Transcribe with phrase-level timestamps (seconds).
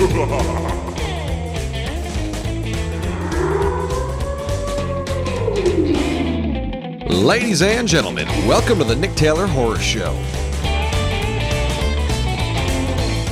[7.10, 10.12] Ladies and gentlemen, welcome to the Nick Taylor Horror Show.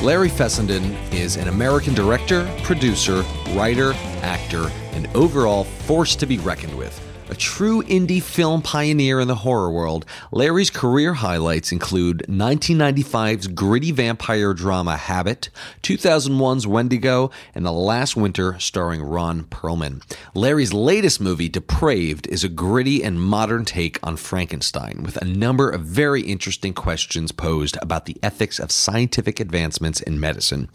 [0.03, 3.23] Larry Fessenden is an American director, producer,
[3.55, 7.08] writer, actor, and overall force to be reckoned with.
[7.31, 13.93] A true indie film pioneer in the horror world, Larry's career highlights include 1995's gritty
[13.93, 15.51] vampire drama Habit,
[15.83, 20.02] 2001's Wendigo, and The Last Winter starring Ron Perlman.
[20.33, 25.69] Larry's latest movie, Depraved, is a gritty and modern take on Frankenstein, with a number
[25.69, 30.71] of very interesting questions posed about the ethics of scientific advancements in medicine.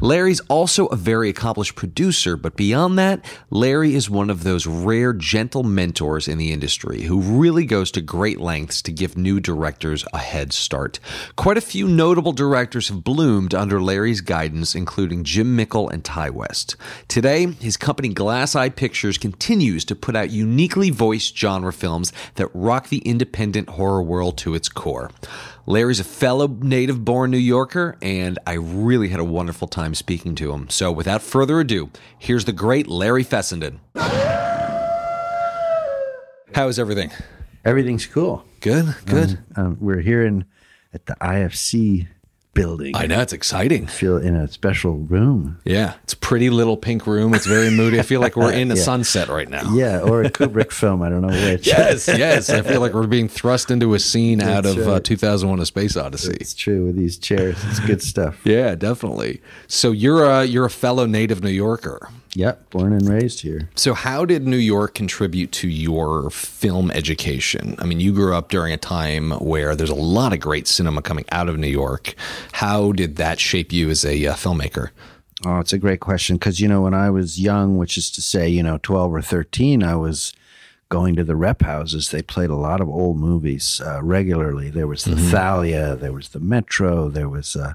[0.00, 5.12] Larry's also a very accomplished producer, but beyond that, Larry is one of those rare
[5.12, 10.04] gentle mentors in the industry who really goes to great lengths to give new directors
[10.12, 11.00] a head start.
[11.36, 16.28] Quite a few notable directors have bloomed under Larry's guidance, including Jim Mickle and Ti
[16.28, 16.76] West.
[17.08, 22.50] Today, his company Glass Eye Pictures continues to put out uniquely voiced genre films that
[22.52, 25.10] rock the independent horror world to its core.
[25.64, 30.34] Larry's a fellow native born New Yorker, and I really had a wonderful time speaking
[30.36, 30.68] to him.
[30.68, 31.88] So, without further ado,
[32.18, 33.80] here's the great Larry Fessenden.
[36.56, 37.10] How is everything?
[37.66, 38.42] Everything's cool.
[38.62, 39.38] Good, good.
[39.56, 40.46] Um, um, we're here in
[40.94, 42.06] at the IFC
[42.54, 42.96] building.
[42.96, 43.86] I know it's exciting.
[43.86, 45.58] feel in a special room.
[45.66, 47.34] Yeah, it's a pretty little pink room.
[47.34, 47.98] It's very moody.
[48.00, 48.80] I feel like we're in a Yeah.
[48.82, 49.70] sunset right now.
[49.74, 51.02] Yeah, or a Kubrick film.
[51.02, 51.66] I don't know which.
[51.66, 52.48] Yes, yes.
[52.48, 55.66] I feel like we're being thrust into a scene out That's of uh, 2001: A
[55.66, 56.38] Space Odyssey.
[56.40, 57.58] It's true with these chairs.
[57.66, 58.40] It's good stuff.
[58.46, 59.42] Yeah, definitely.
[59.66, 62.08] So you're a you're a fellow native New Yorker.
[62.36, 63.70] Yep, born and raised here.
[63.76, 67.76] So how did New York contribute to your film education?
[67.78, 71.00] I mean, you grew up during a time where there's a lot of great cinema
[71.00, 72.14] coming out of New York.
[72.52, 74.90] How did that shape you as a uh, filmmaker?
[75.46, 78.20] Oh, it's a great question because you know when I was young, which is to
[78.20, 80.34] say, you know, twelve or thirteen, I was
[80.90, 82.10] going to the rep houses.
[82.10, 84.68] They played a lot of old movies uh, regularly.
[84.68, 87.72] There was the Thalia, there was the Metro, there was uh,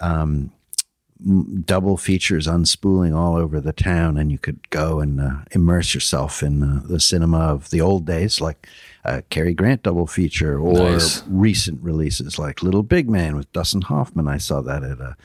[0.00, 0.50] um,
[1.64, 6.42] double features unspooling all over the town, and you could go and uh, immerse yourself
[6.42, 8.66] in uh, the cinema of the old days, like.
[9.04, 11.24] Uh, Cary Grant double feature, or Nice.
[11.26, 14.28] recent releases like Little Big Man with Dustin Hoffman.
[14.28, 15.16] I saw that at a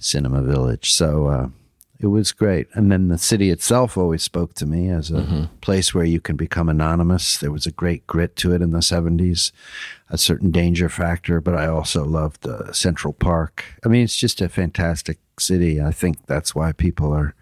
[0.00, 0.90] Cinema Village.
[0.92, 1.48] So uh,
[2.00, 2.66] it was great.
[2.74, 6.34] And then the city itself always spoke to me as a place where you can
[6.34, 7.38] become anonymous.
[7.38, 9.52] There was a great grit to it in the 70s,
[10.10, 13.64] a certain danger factor, but I also loved uh, Central Park.
[13.84, 15.80] I mean, it's just a fantastic city.
[15.80, 17.34] I think that's why people are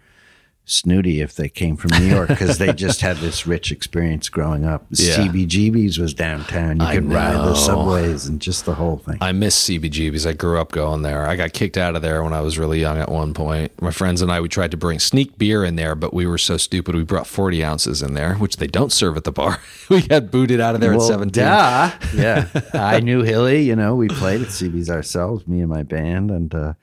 [0.71, 4.63] snooty if they came from New York because they just had this rich experience growing
[4.65, 4.85] up.
[5.01, 5.17] Yeah.
[5.17, 6.79] CBGB's was downtown.
[6.79, 9.17] You I could ride the subways and just the whole thing.
[9.19, 10.27] I miss CBGBs.
[10.27, 11.25] I grew up going there.
[11.25, 13.81] I got kicked out of there when I was really young at one point.
[13.81, 16.37] My friends and I, we tried to bring sneak beer in there, but we were
[16.37, 16.93] so stupid.
[16.93, 19.59] We brought 40 ounces in there, which they don't serve at the bar.
[19.89, 21.43] we got booted out of there at 17.
[21.43, 21.91] Duh.
[22.13, 22.47] Yeah.
[22.73, 26.53] I knew Hilly, you know, we played at CB's ourselves, me and my band, and
[26.53, 26.73] uh,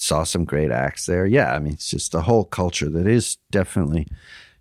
[0.00, 1.26] saw some great acts there.
[1.26, 1.54] Yeah.
[1.54, 4.06] I mean, it's just a whole culture that is definitely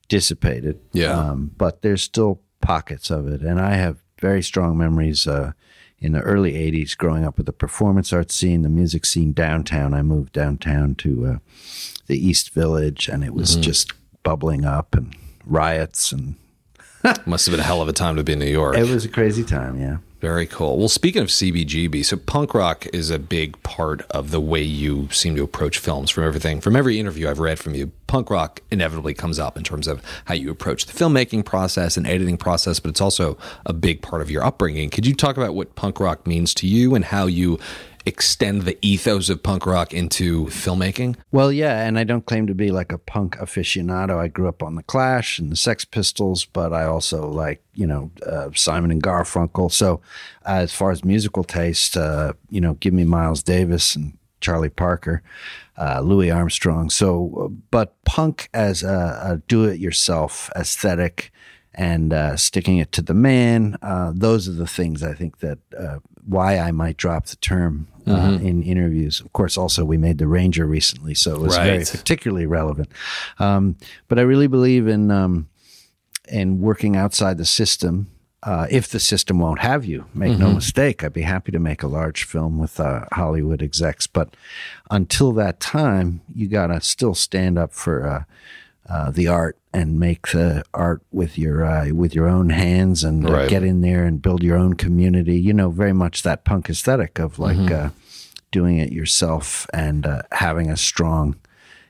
[0.08, 0.80] dissipated.
[0.92, 1.14] Yeah.
[1.14, 3.42] Um, but there's still pockets of it.
[3.42, 5.54] And I have very strong memories uh,
[6.00, 9.94] in the early 80s growing up with the performance art scene, the music scene downtown.
[9.94, 11.38] I moved downtown to uh,
[12.08, 16.36] the East Village, and it was just bubbling up and riots and
[17.26, 18.76] Must have been a hell of a time to be in New York.
[18.78, 19.98] it was a crazy time, yeah.
[20.20, 20.78] Very cool.
[20.78, 25.08] Well, speaking of CBGB, so punk rock is a big part of the way you
[25.12, 26.10] seem to approach films.
[26.12, 29.64] From everything, from every interview I've read from you, punk rock inevitably comes up in
[29.64, 33.72] terms of how you approach the filmmaking process and editing process, but it's also a
[33.72, 34.90] big part of your upbringing.
[34.90, 37.58] Could you talk about what punk rock means to you and how you
[38.10, 41.16] extend the ethos of punk rock into filmmaking?
[41.32, 44.18] Well, yeah, and I don't claim to be like a punk aficionado.
[44.18, 47.88] I grew up on the Clash and the Sex Pistols, but I also like you
[47.88, 49.72] know uh, Simon and Garfunkel.
[49.72, 50.02] So,
[50.46, 54.70] uh, as far as musical taste, uh, you know, give me Miles Davis and Charlie
[54.70, 55.22] Parker,
[55.78, 56.90] uh, Louis Armstrong.
[56.90, 61.32] So, but punk as a, a do-it-yourself aesthetic
[61.76, 63.78] and uh, sticking it to the man.
[63.82, 67.88] Uh, those are the things I think that uh, why I might drop the term
[68.08, 69.20] uh, in interviews.
[69.22, 72.90] Of course, also we made the Ranger recently, so it was very particularly relevant.
[73.38, 73.76] Um,
[74.08, 75.50] but I really believe in um,
[76.28, 78.10] in working outside the system.
[78.42, 81.84] Uh, if the system won't have you, make no mistake, I'd be happy to make
[81.84, 84.08] a large film with uh, Hollywood execs.
[84.08, 84.34] But
[84.90, 88.26] until that time, you got to still stand up for
[88.90, 93.26] uh, the art and make the art with your uh, with your own hands and
[93.28, 93.50] uh, Right.
[93.50, 95.40] get in there and build your own community.
[95.40, 97.90] You know, very much that punk aesthetic of like uh,
[98.52, 101.36] doing it yourself and uh, having a strong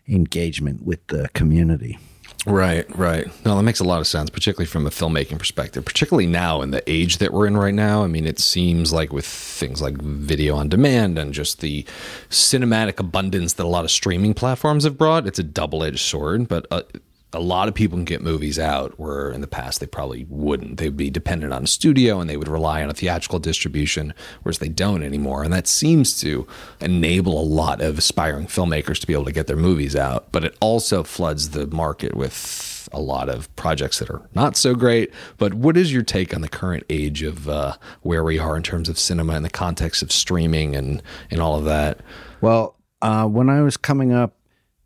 [0.07, 1.97] engagement with the community.
[2.45, 3.27] Right, right.
[3.45, 6.71] No, that makes a lot of sense, particularly from a filmmaking perspective, particularly now in
[6.71, 8.03] the age that we're in right now.
[8.03, 11.85] I mean, it seems like with things like video on demand and just the
[12.29, 16.47] cinematic abundance that a lot of streaming platforms have brought, it's a double edged sword.
[16.47, 16.83] But uh,
[17.31, 20.77] a lot of people can get movies out where in the past they probably wouldn't.
[20.77, 24.57] They'd be dependent on a studio and they would rely on a theatrical distribution, whereas
[24.57, 25.43] they don't anymore.
[25.43, 26.47] And that seems to
[26.81, 30.31] enable a lot of aspiring filmmakers to be able to get their movies out.
[30.31, 34.73] But it also floods the market with a lot of projects that are not so
[34.73, 35.13] great.
[35.37, 38.63] But what is your take on the current age of uh, where we are in
[38.63, 41.99] terms of cinema in the context of streaming and, and all of that?
[42.41, 44.33] Well, uh, when I was coming up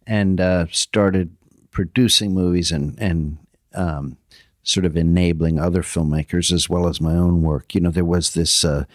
[0.05, 1.33] and uh, started
[1.73, 3.37] producing movies and and
[3.73, 4.17] um,
[4.63, 7.75] sort of enabling other filmmakers as well as my own work.
[7.75, 8.85] You know, there was this uh,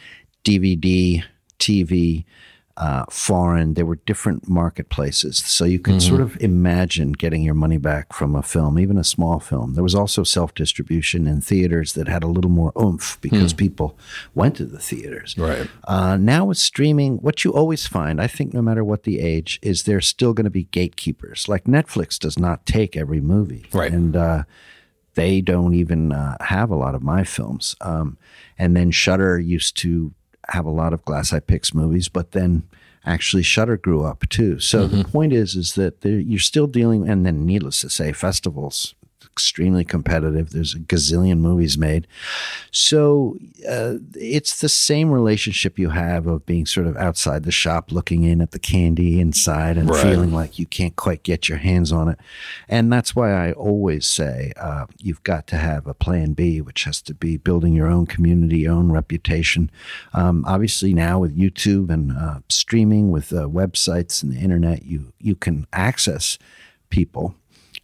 [0.44, 1.22] DVD,
[1.58, 2.24] TV,
[2.78, 3.74] uh, foreign.
[3.74, 6.08] There were different marketplaces, so you could mm-hmm.
[6.08, 9.74] sort of imagine getting your money back from a film, even a small film.
[9.74, 13.56] There was also self distribution in theaters that had a little more oomph because mm.
[13.56, 13.98] people
[14.34, 15.36] went to the theaters.
[15.36, 19.20] Right uh, now with streaming, what you always find, I think, no matter what the
[19.20, 21.48] age, is there's still going to be gatekeepers.
[21.48, 24.44] Like Netflix does not take every movie, right, and uh,
[25.14, 27.74] they don't even uh, have a lot of my films.
[27.80, 28.18] Um,
[28.56, 30.14] and then Shudder used to
[30.50, 32.62] have a lot of Glass Eye Pix movies, but then
[33.04, 34.58] actually Shudder grew up too.
[34.60, 34.98] So mm-hmm.
[34.98, 38.94] the point is, is that you're still dealing, and then needless to say, festivals
[39.38, 40.50] extremely competitive.
[40.50, 42.08] There's a gazillion movies made.
[42.72, 43.38] So
[43.70, 48.24] uh, it's the same relationship you have of being sort of outside the shop, looking
[48.24, 50.02] in at the candy inside and right.
[50.02, 52.18] feeling like you can't quite get your hands on it.
[52.68, 56.82] And that's why I always say uh, you've got to have a plan B, which
[56.82, 59.70] has to be building your own community, your own reputation.
[60.14, 65.12] Um, obviously, now with YouTube and uh, streaming, with uh, websites and the internet, you
[65.20, 66.38] you can access
[66.90, 67.36] people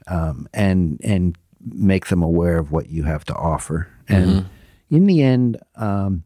[0.07, 3.89] um, and and make them aware of what you have to offer.
[4.09, 4.97] And mm-hmm.
[4.97, 6.25] in the end, um,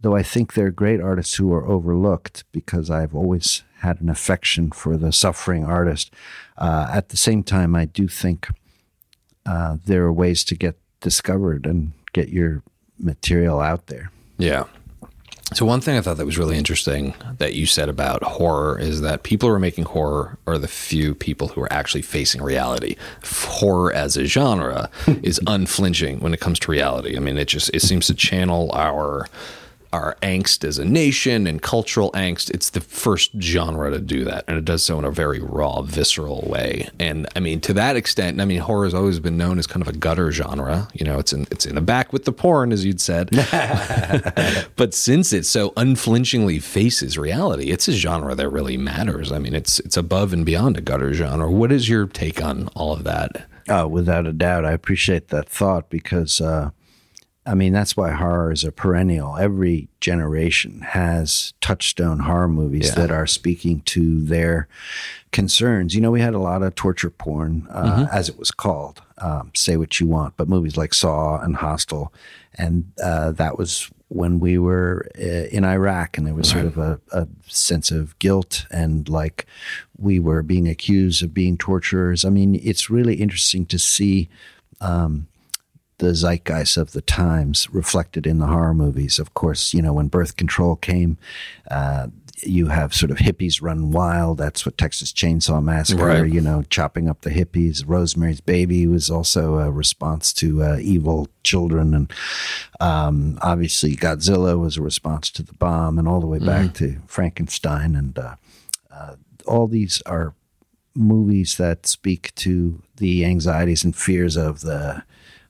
[0.00, 4.08] though I think there are great artists who are overlooked because I've always had an
[4.08, 6.12] affection for the suffering artist.
[6.56, 8.48] Uh, at the same time, I do think
[9.46, 12.62] uh, there are ways to get discovered and get your
[12.98, 14.10] material out there.
[14.38, 14.64] Yeah.
[15.52, 19.02] So one thing I thought that was really interesting that you said about horror is
[19.02, 22.96] that people who are making horror are the few people who are actually facing reality.
[23.24, 24.90] Horror as a genre
[25.22, 27.16] is unflinching when it comes to reality.
[27.16, 29.26] I mean, it just it seems to channel our
[29.94, 32.50] our angst as a nation and cultural angst.
[32.50, 35.82] It's the first genre to do that, and it does so in a very raw,
[35.82, 36.88] visceral way.
[36.98, 39.82] And I mean, to that extent, I mean, horror has always been known as kind
[39.82, 40.88] of a gutter genre.
[40.94, 43.30] You know, it's in it's in the back with the porn, as you'd said.
[44.76, 49.30] but since it so unflinchingly faces reality, it's a genre that really matters.
[49.30, 51.48] I mean, it's it's above and beyond a gutter genre.
[51.48, 53.46] What is your take on all of that?
[53.68, 56.40] Oh, without a doubt, I appreciate that thought because.
[56.40, 56.70] Uh,
[57.46, 59.36] I mean, that's why horror is a perennial.
[59.36, 62.94] Every generation has touchstone horror movies yeah.
[62.94, 64.66] that are speaking to their
[65.30, 65.94] concerns.
[65.94, 68.16] You know, we had a lot of torture porn, uh, mm-hmm.
[68.16, 72.14] as it was called, um, say what you want, but movies like Saw and Hostel.
[72.54, 76.78] And uh, that was when we were uh, in Iraq, and there was sort of
[76.78, 79.46] a, a, sense of guilt and like
[79.98, 82.24] we were being accused of being torturers.
[82.24, 84.28] I mean, it's really interesting to see.
[84.80, 85.26] Um,
[85.98, 89.18] the zeitgeist of the times reflected in the horror movies.
[89.18, 91.18] Of course, you know, when birth control came,
[91.70, 92.08] uh,
[92.42, 94.38] you have sort of hippies run wild.
[94.38, 96.32] That's what Texas Chainsaw Massacre, right.
[96.32, 97.84] you know, chopping up the hippies.
[97.86, 101.94] Rosemary's Baby was also a response to uh, evil children.
[101.94, 102.12] And
[102.80, 106.74] um, obviously, Godzilla was a response to the bomb, and all the way back mm.
[106.74, 107.94] to Frankenstein.
[107.94, 108.34] And uh,
[108.90, 109.14] uh,
[109.46, 110.34] all these are
[110.94, 115.02] movies that speak to the anxieties and fears of the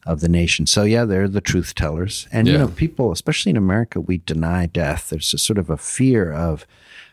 [0.07, 0.67] of the nation.
[0.67, 2.29] So yeah, they're the truth tellers.
[2.31, 2.53] And yeah.
[2.53, 5.11] you know, people, especially in America, we deny death.
[5.11, 6.67] There's a sort of a fear of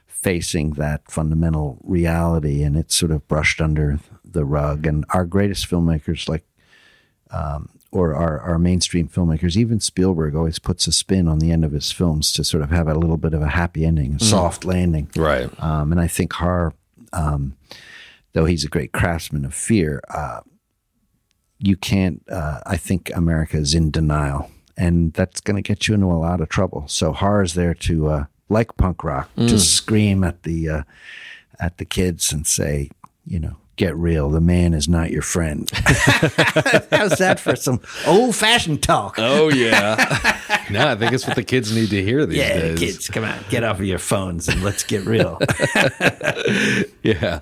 [0.08, 4.86] facing that fundamental reality, and it's sort of brushed under the rug.
[4.86, 6.44] And our greatest filmmakers, like
[7.32, 11.66] um, or our, our mainstream filmmakers, even Spielberg always puts a spin on the end
[11.66, 14.18] of his films to sort of have a little bit of a happy ending, a
[14.18, 14.22] mm.
[14.22, 15.10] soft landing.
[15.16, 15.50] Right.
[15.62, 16.74] Um, and I think Har,
[17.12, 17.58] um,
[18.34, 20.42] though he's a great craftsman of fear, uh,
[21.62, 22.24] you can't.
[22.30, 26.18] Uh, I think America is in denial, and that's going to get you into a
[26.18, 26.88] lot of trouble.
[26.88, 29.48] So horror is there to, uh, like punk rock, mm.
[29.48, 30.84] to scream at the uh,
[31.60, 32.90] at the kids and say,
[33.26, 34.30] you know, get real.
[34.30, 35.68] The man is not your friend.
[36.92, 39.16] How's that for some old fashioned talk?
[39.18, 39.96] Oh yeah.
[40.70, 42.80] no, I think it's what the kids need to hear these yeah, days.
[42.80, 45.40] kids, come on, get off of your phones and let's get real.
[47.04, 47.40] Yeah.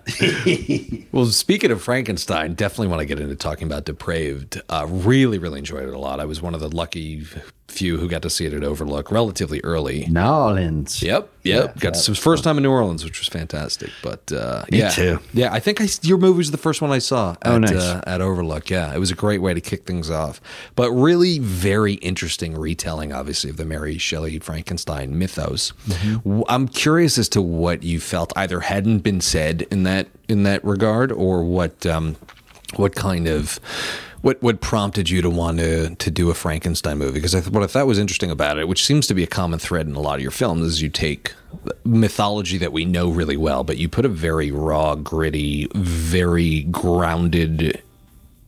[1.12, 4.62] well, speaking of Frankenstein, definitely want to get into talking about Depraved.
[4.70, 6.22] Uh, really, really enjoyed it a lot.
[6.22, 7.26] I was one of the lucky
[7.72, 10.06] few who got to see it at Overlook relatively early.
[10.08, 11.02] New Orleans.
[11.02, 11.76] Yep, yep.
[11.76, 13.90] Yeah, got some first time in New Orleans, which was fantastic.
[14.04, 15.20] But uh, Me yeah, too.
[15.34, 17.32] Yeah, I think I, your movie was the first one I saw.
[17.42, 17.72] At, Oh, nice.
[17.74, 18.70] uh, at Overlook.
[18.70, 20.40] Yeah, it was a great way to kick things off.
[20.76, 25.74] But really, very interesting retelling, obviously, of the Mary Shelley Frankenstein mythos.
[25.88, 26.42] Mm-hmm.
[26.48, 30.64] I'm curious as to what you felt either hadn't been said in that in that
[30.64, 32.16] regard, or what um,
[32.76, 33.60] what kind of
[34.22, 37.14] what what prompted you to want to to do a Frankenstein movie?
[37.14, 39.28] Because I th- what I thought was interesting about it, which seems to be a
[39.28, 41.34] common thread in a lot of your films, is you take
[41.84, 47.82] mythology that we know really well, but you put a very raw, gritty, very grounded,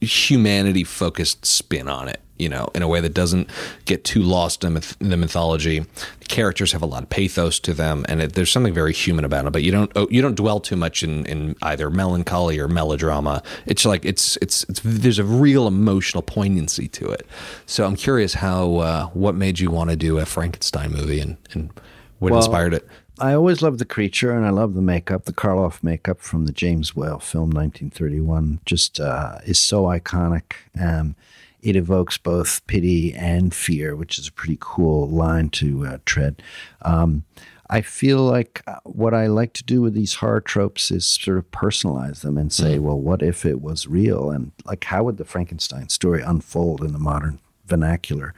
[0.02, 2.20] humanity focused spin on it.
[2.42, 3.50] You know, in a way that doesn't
[3.86, 5.80] get too lost in, myth- in the mythology.
[5.80, 9.26] The characters have a lot of pathos to them, and it, there's something very human
[9.26, 9.54] about it.
[9.54, 13.44] But you don't oh, you don't dwell too much in, in either melancholy or melodrama.
[13.66, 17.28] It's like it's, it's it's there's a real emotional poignancy to it.
[17.66, 21.38] So I'm curious how uh, what made you want to do a Frankenstein movie and,
[21.54, 21.72] and
[22.20, 22.88] what Well, inspired it.
[23.20, 25.26] I always loved the creature and I love the makeup.
[25.26, 30.54] The Karloff makeup from the James Whale film 1931 just uh, is so iconic.
[30.80, 31.16] Um,
[31.62, 36.42] it evokes both pity and fear, which is a pretty cool line to uh, tread.
[36.82, 37.24] Um,
[37.70, 41.38] I feel like uh, what I like to do with these horror tropes is sort
[41.38, 44.30] of personalize them and say, well, what if it was real?
[44.30, 48.34] And like, how would the Frankenstein story unfold in the modern vernacular?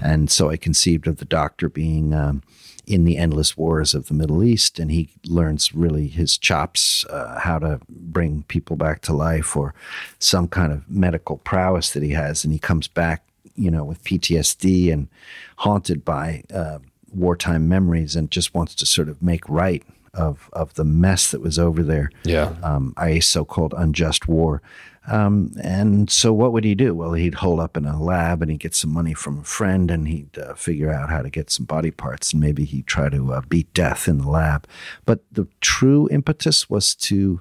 [0.00, 2.42] And so I conceived of the doctor being um,
[2.86, 7.38] in the endless wars of the Middle East, and he learns really his chops, uh,
[7.40, 9.74] how to bring people back to life, or
[10.18, 13.24] some kind of medical prowess that he has, and he comes back,
[13.56, 15.08] you know, with PTSD and
[15.56, 16.78] haunted by uh,
[17.12, 21.40] wartime memories, and just wants to sort of make right of of the mess that
[21.40, 22.54] was over there Yeah.
[22.62, 24.62] um, a so-called unjust war.
[25.06, 26.94] Um, and so, what would he do?
[26.94, 29.90] Well, he'd hole up in a lab and he'd get some money from a friend,
[29.90, 33.08] and he'd uh, figure out how to get some body parts, and maybe he'd try
[33.10, 34.66] to uh, beat death in the lab.
[35.04, 37.40] But the true impetus was to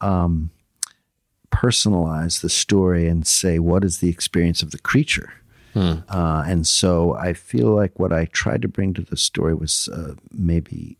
[0.00, 0.50] um,
[1.50, 5.32] personalize the story and say, what is the experience of the creature?
[6.08, 9.88] Uh, and so I feel like what I tried to bring to the story was
[9.88, 10.96] uh, maybe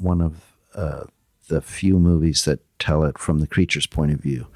[0.00, 1.04] one of uh,
[1.48, 4.46] the few movies that tell it from the creature's point of view.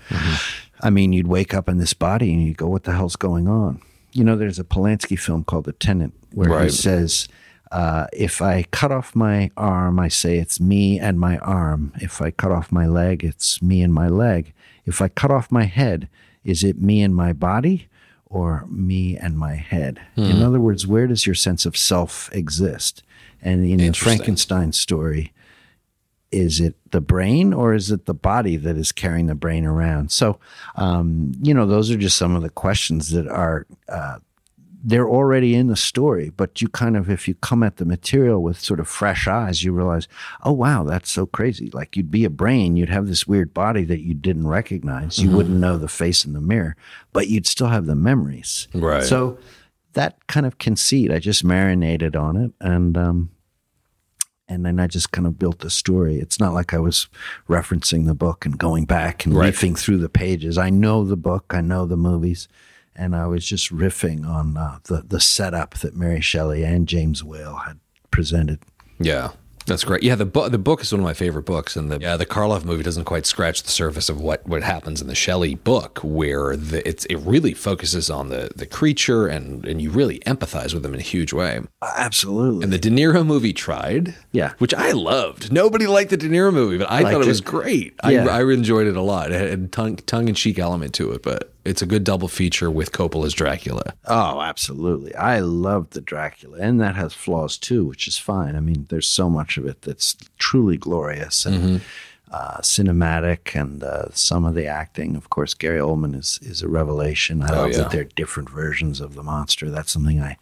[0.83, 3.49] I mean, you'd wake up in this body and you go, "What the hell's going
[3.49, 3.81] on?"
[4.13, 7.29] You know, there's a Polanski film called The Tenant where he says,
[7.71, 11.93] uh, "If I cut off my arm, I say it's me and my arm.
[12.01, 14.53] If I cut off my leg, it's me and my leg.
[14.87, 16.09] If I cut off my head,
[16.45, 17.87] is it me and my body?"
[18.33, 20.01] Or me and my head.
[20.17, 23.03] In other words, where does your sense of self exist?
[23.43, 25.33] And in the Frankenstein story,
[26.33, 30.13] is it the brain or is it the body that is carrying the brain around?
[30.13, 30.39] So,
[30.77, 34.19] um, you know, those are just some of the questions that are, uh,
[34.83, 38.43] they're already in the story, but you kind of, if you come at the material
[38.43, 40.09] with sort of fresh eyes, you realize,
[40.43, 41.69] oh, wow, that's so crazy.
[41.75, 45.19] Like you'd be a brain, you'd have this weird body that you didn't recognize.
[45.19, 46.77] You wouldn't know the face in the mirror,
[47.13, 48.69] but you'd still have the memories.
[48.73, 49.03] Right.
[49.03, 49.39] So,
[49.95, 52.53] that kind of conceit, I just marinated on it.
[52.61, 53.31] And, um,
[54.51, 56.17] and then I just kind of built the story.
[56.19, 57.07] It's not like I was
[57.49, 59.47] referencing the book and going back and Right.
[59.47, 60.59] leafing through the pages.
[60.59, 62.49] I know the book, I know the movies,
[62.97, 67.25] and I was just riffing on uh, the the setup that Mary Shelley and James
[67.25, 67.79] Whale had
[68.11, 68.59] presented.
[68.99, 69.31] Yeah.
[69.67, 70.03] That's great.
[70.03, 72.27] Yeah, the book the book is one of my favorite books, and the yeah the
[72.27, 76.01] Karloff movie doesn't quite scratch the surface of what, what happens in the Shelley book,
[76.03, 80.73] where the, it's it really focuses on the the creature, and and you really empathize
[80.75, 81.61] with them in a huge way.
[81.83, 82.65] Uh, absolutely.
[82.65, 84.55] And the De Niro movie tried, Yeah.
[84.59, 85.53] which I loved.
[85.53, 87.45] Nobody liked the De Niro movie, but I Liked thought it was it.
[87.45, 87.95] great.
[88.09, 88.27] Yeah.
[88.27, 89.31] I, I enjoyed it a lot.
[89.31, 92.29] It had a tongue tongue in cheek element to it, but it's a good double
[92.29, 93.95] feature with Coppola's Dracula.
[94.07, 95.15] Oh, absolutely.
[95.15, 98.57] I love the Dracula, and that has flaws too, which is fine.
[98.57, 101.81] I mean, there's so much of it that's truly glorious and
[102.33, 105.17] uh, cinematic, and uh, some of the acting.
[105.17, 107.43] Of course, Gary Oldman is is a revelation.
[107.43, 107.77] I Oh, love yeah.
[107.79, 109.69] that they're different versions of the monster.
[109.71, 110.37] That's something I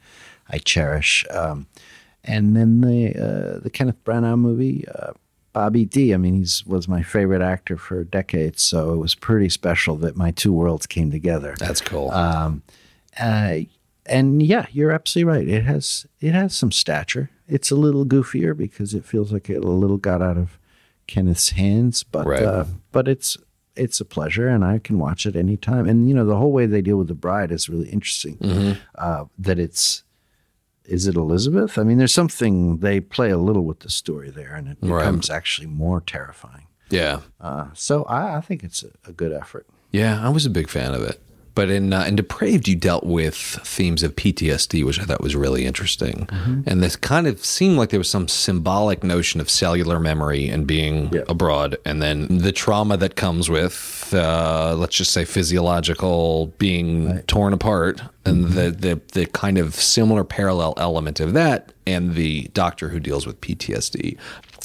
[0.50, 1.24] I cherish.
[1.30, 1.66] Um,
[2.24, 4.84] and then the uh, the Kenneth Branagh movie.
[5.52, 6.14] Bobby D.
[6.14, 10.16] I mean, he's was my favorite actor for decades, so it was pretty special that
[10.16, 11.54] my two worlds came together.
[11.58, 12.10] That's cool.
[12.10, 12.62] Um,
[13.18, 13.60] uh,
[14.06, 15.48] and yeah, you're absolutely right.
[15.48, 17.30] It has it has some stature.
[17.48, 20.58] It's a little goofier because it feels like it a little got out of
[21.06, 22.42] Kenneth's hands, but Right.
[22.42, 23.36] uh, but it's
[23.74, 25.88] it's a pleasure, and I can watch it anytime.
[25.88, 28.76] And you know, the whole way they deal with the bride is really interesting.
[28.96, 30.02] Uh, that it's
[30.88, 31.78] is it Elizabeth?
[31.78, 35.00] I mean, there's something they play a little with the story there, and it Right.
[35.00, 36.66] becomes actually more terrifying.
[36.90, 37.20] Yeah.
[37.40, 39.66] Uh, so I, I think it's a, a good effort.
[39.92, 41.20] Yeah, I was a big fan of it.
[41.58, 45.34] But in uh, in Depraved, you dealt with themes of PTSD, which I thought was
[45.34, 46.28] really interesting.
[46.66, 50.66] And this kind of seemed like there was some symbolic notion of cellular memory and
[50.68, 51.22] being Yeah.
[51.28, 57.52] abroad, and then the trauma that comes with, uh, let's just say, physiological being torn
[57.52, 62.90] apart, and the, the the kind of similar parallel element of that, and the doctor
[62.90, 64.16] who deals with PTSD.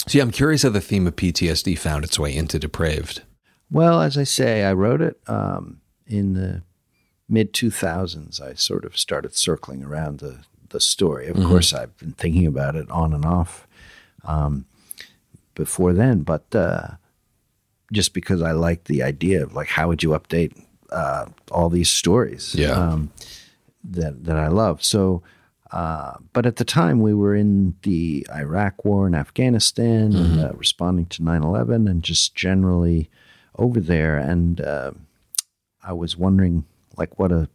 [0.08, 3.24] So yeah, I'm curious how the theme of PTSD found its way into Depraved.
[3.72, 6.62] Well, as I say, I wrote it um, in the
[7.30, 8.42] mid 2000s.
[8.42, 10.40] I sort of started circling around the,
[10.70, 11.28] the story.
[11.28, 13.68] Of course, I've been thinking about it on and off
[14.26, 14.66] um,
[15.56, 16.88] before then, but uh,
[17.92, 20.54] just because I like the idea of like, how would you update
[20.92, 22.72] uh, all these stories Yeah.
[22.72, 23.12] um,
[23.84, 24.84] that, that I love?
[24.84, 25.22] So,
[25.72, 30.52] uh, but at the time, we were in the Iraq War and Afghanistan, and, uh,
[30.54, 33.10] responding to 9 11, and just generally
[33.58, 34.18] over there.
[34.18, 34.92] And uh,
[35.84, 36.66] I was wondering,
[36.98, 37.50] like, what a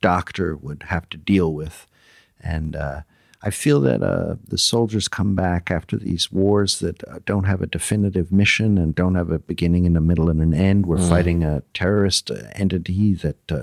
[0.00, 1.86] doctor would have to deal with.
[2.40, 3.02] And uh,
[3.40, 7.62] I feel that uh, the soldiers come back after these wars that uh, don't have
[7.62, 10.86] a definitive mission and don't have a beginning and a middle and an end.
[10.86, 13.62] We're fighting a terrorist uh, entity that uh,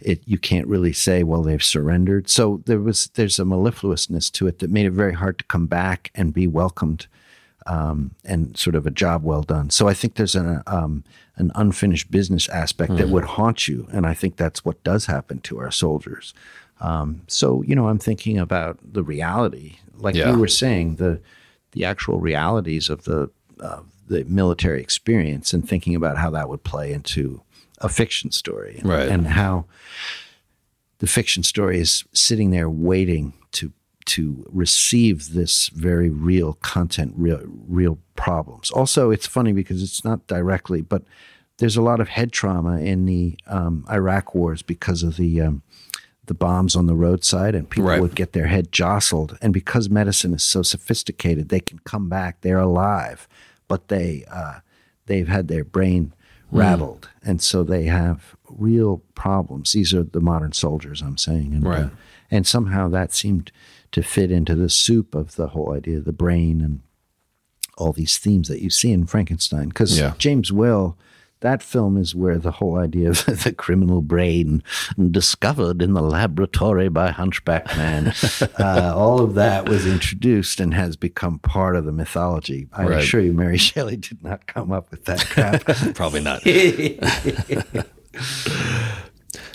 [0.00, 1.24] it you can't really say.
[1.24, 2.28] Well, they've surrendered.
[2.28, 5.66] So there was there's a mellifluousness to it that made it very hard to come
[5.66, 7.08] back and be welcomed
[7.66, 9.70] um, and sort of a job well done.
[9.70, 11.04] So I think there's an um,
[11.36, 15.40] an unfinished business aspect that would haunt you, and I think that's what does happen
[15.42, 16.34] to our soldiers.
[16.80, 20.30] Um, so you know, I'm thinking about the reality, like Yeah.
[20.32, 21.20] you were saying, the
[21.72, 26.64] the actual realities of the of the military experience, and thinking about how that would
[26.64, 27.42] play into
[27.80, 29.08] a fiction story, and, Right.
[29.08, 29.66] and how
[30.98, 33.72] the fiction story is sitting there waiting to
[34.08, 38.70] to receive this very real content, real real problems.
[38.70, 41.02] Also, it's funny because it's not directly, but
[41.58, 45.62] there's a lot of head trauma in the um, Iraq wars because of the um,
[46.26, 48.00] the bombs on the roadside, and people Right.
[48.02, 49.38] would get their head jostled.
[49.40, 52.42] And because medicine is so sophisticated, they can come back.
[52.42, 53.26] They're alive,
[53.66, 54.60] but they uh,
[55.06, 56.12] they've had their brain
[56.50, 59.72] rattled, and so they have real problems.
[59.72, 61.84] These are the modern soldiers, I'm saying, and, Right.
[61.84, 61.88] uh,
[62.30, 63.52] and somehow that seemed
[63.92, 66.80] to fit into the soup of the whole idea of the brain and
[67.76, 69.68] all these themes that you see in Frankenstein.
[69.68, 70.14] Because Yeah.
[70.18, 70.96] James Whale,
[71.40, 74.62] that film is where the whole idea of the criminal brain
[75.12, 78.12] discovered in the laboratory by Hunchback Man,
[78.58, 82.66] uh, all of that was introduced and has become part of the mythology.
[82.72, 82.98] I Right.
[82.98, 85.62] assure you, Mary Shelley did not come up with that crap.
[85.94, 86.42] Probably not.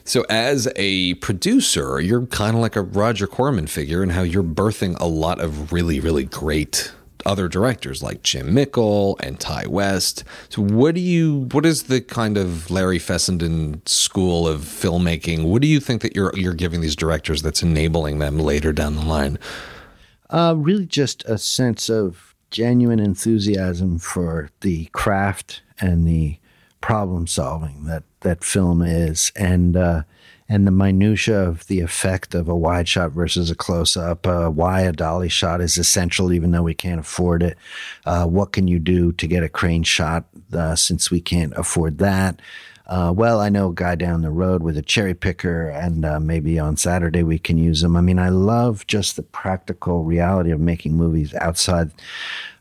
[0.04, 4.44] So, as a producer, you're kind of like a Roger Corman figure in how you're
[4.44, 6.92] birthing a lot of really, really great
[7.26, 10.24] other directors like Jim Mickle and Ti West.
[10.50, 11.48] So, what do you?
[11.52, 15.46] What is the kind of Larry Fessenden school of filmmaking?
[15.46, 18.96] What do you think that you're you're giving these directors that's enabling them later down
[18.96, 19.40] the line?
[20.30, 26.38] Uh, really, just a sense of genuine enthusiasm for the craft and the
[26.82, 30.04] problem solving that that film is, and uh,
[30.50, 34.28] and the minutia of the effect of a wide shot versus a close up.
[34.28, 37.58] Uh, why a dolly shot is essential, even though we can't afford it.
[38.06, 42.00] Uh, what can you do to get a crane shot uh, since we can't afford
[42.00, 42.40] that?
[42.88, 46.20] uh, well, I know a guy down the road with a cherry picker, and uh,
[46.20, 47.96] maybe on Saturday we can use them.
[47.96, 51.92] I mean, I love just the practical reality of making movies outside.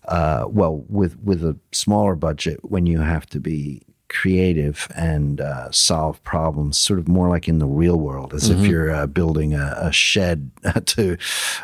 [0.06, 5.70] Uh, well, with with a smaller budget, when you have to be creative and uh,
[5.72, 9.54] solve problems, sort of more like in the real world, as if you're uh, building
[9.54, 10.50] a, a shed
[10.86, 11.16] to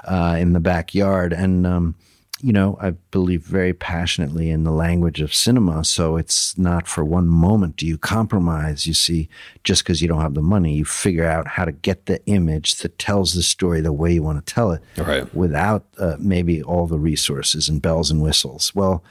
[0.04, 1.32] uh, in the backyard.
[1.32, 1.94] And um,
[2.40, 5.84] you know, I believe very passionately in the language of cinema.
[5.84, 8.87] So it's not for one moment do you compromise.
[8.87, 9.28] You see,
[9.64, 12.76] just because you don't have the money, you figure out how to get the image
[12.76, 15.32] that tells the story the way you want to tell it Right.
[15.34, 18.72] without uh, maybe all the resources and bells and whistles.
[18.72, 19.02] Well,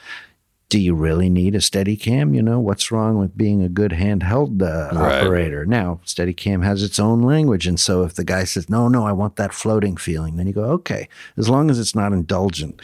[0.69, 2.36] do you really need a Steadicam?
[2.36, 5.21] You know, what's wrong with being a good handheld uh, Right.
[5.23, 5.65] operator?
[5.65, 7.65] Now, Steadicam has its own language.
[7.67, 10.53] And so if the guy says, no, no, I want that floating feeling, then you
[10.53, 12.82] go, okay, as long as it's not indulgent.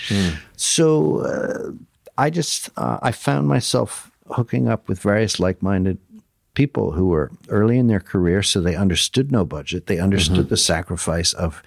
[0.56, 1.72] So uh,
[2.18, 5.98] I just, uh, I found myself hooking up with various like minded
[6.54, 8.42] people who were early in their career.
[8.44, 11.62] So they understood no budget, they understood the sacrifice of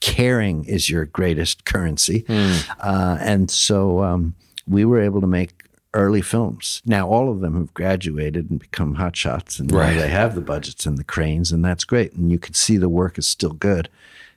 [0.00, 2.24] caring is your greatest currency.
[2.28, 4.34] Uh, and so um,
[4.66, 6.82] we were able to make early films.
[6.86, 9.96] Now all of them have graduated and become hotshots, and now Right.
[9.98, 12.12] they have the budgets and the cranes, and that's great.
[12.14, 13.88] And you can see the work is still good.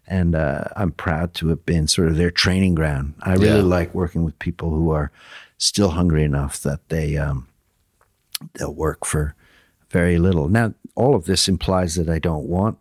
[0.07, 3.13] And uh, I'm proud to have been sort of their training ground.
[3.21, 3.77] I really Yeah.
[3.77, 5.11] like working with people who are
[5.57, 7.47] still hungry enough that they um,
[8.55, 9.33] they'll work for
[9.89, 10.49] very little.
[10.49, 12.77] Now, all of this implies that I don't want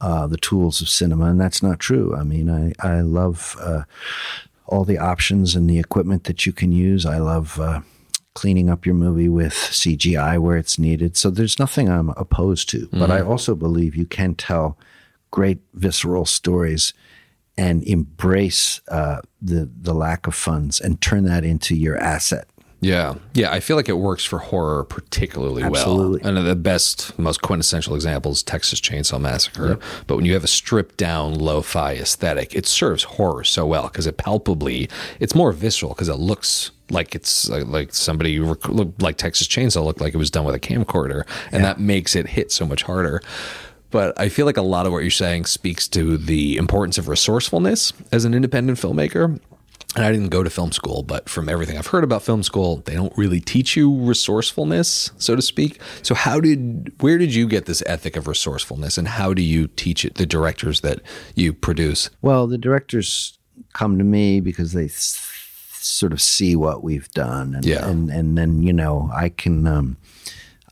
[0.00, 2.14] uh, the tools of cinema, and that's not true.
[2.16, 3.82] I mean, I I love uh,
[4.70, 7.04] all the options and the equipment that you can use.
[7.04, 7.80] I love uh,
[8.34, 11.16] cleaning up your movie with CGI where it's needed.
[11.16, 14.78] So there's nothing I'm opposed to, but I also believe you can tell
[15.30, 16.92] great visceral stories
[17.56, 22.48] and embrace uh, the the lack of funds and turn that into your asset.
[22.80, 23.14] Yeah.
[23.34, 23.52] Yeah.
[23.52, 26.22] I feel like it works for horror particularly Absolutely.
[26.22, 26.36] well.
[26.38, 29.78] And the best, most quintessential example is Texas Chainsaw Massacre.
[30.06, 33.84] But when you have a stripped down lo fi aesthetic, it serves horror so well
[33.84, 34.88] because it palpably,
[35.18, 40.14] it's more visceral because it looks like it's like somebody like Texas Chainsaw looked like
[40.14, 41.24] it was done with a camcorder.
[41.52, 43.22] And that makes it hit so much harder.
[43.90, 47.08] But I feel like a lot of what you're saying speaks to the importance of
[47.08, 49.40] resourcefulness as an independent filmmaker.
[49.96, 52.76] And I didn't go to film school, but from everything I've heard about film school,
[52.86, 55.80] they don't really teach you resourcefulness, so to speak.
[56.02, 59.66] So how did where did you get this ethic of resourcefulness and how do you
[59.66, 61.00] teach it the directors that
[61.34, 62.08] you produce?
[62.22, 63.36] Well, the directors
[63.72, 67.88] come to me because they sort of see what we've done, and Yeah.
[67.88, 69.96] and, and then you know I can um,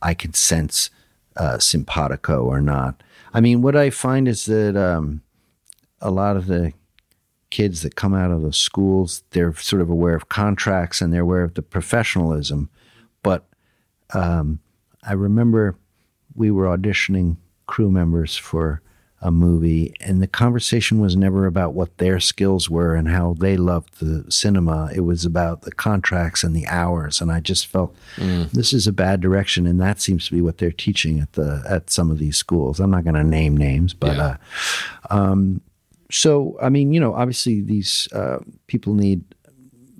[0.01, 0.89] I can sense
[1.35, 3.03] uh, simpatico or not.
[3.33, 5.21] I mean, what I find is that um,
[6.01, 6.71] a lot of the
[7.49, 11.21] kids that come out of the schools, they're sort of aware of contracts and they're
[11.21, 12.69] aware of the professionalism,
[13.23, 13.45] but
[14.13, 14.59] um,
[15.03, 15.75] I remember
[16.35, 18.81] we were auditioning crew members for
[19.21, 23.57] a movie, and the conversation was never about what their skills were and how they
[23.57, 24.89] loved the cinema.
[24.95, 27.93] It was about the contracts and the hours, and I just felt
[28.53, 31.61] this is a bad direction, and that seems to be what they're teaching at the
[31.67, 32.79] at some of these schools.
[32.79, 34.15] I'm not going to name names, but.
[34.15, 34.37] Yeah.
[35.09, 35.61] Uh, um,
[36.11, 39.23] so, I mean, you know, obviously these uh, people need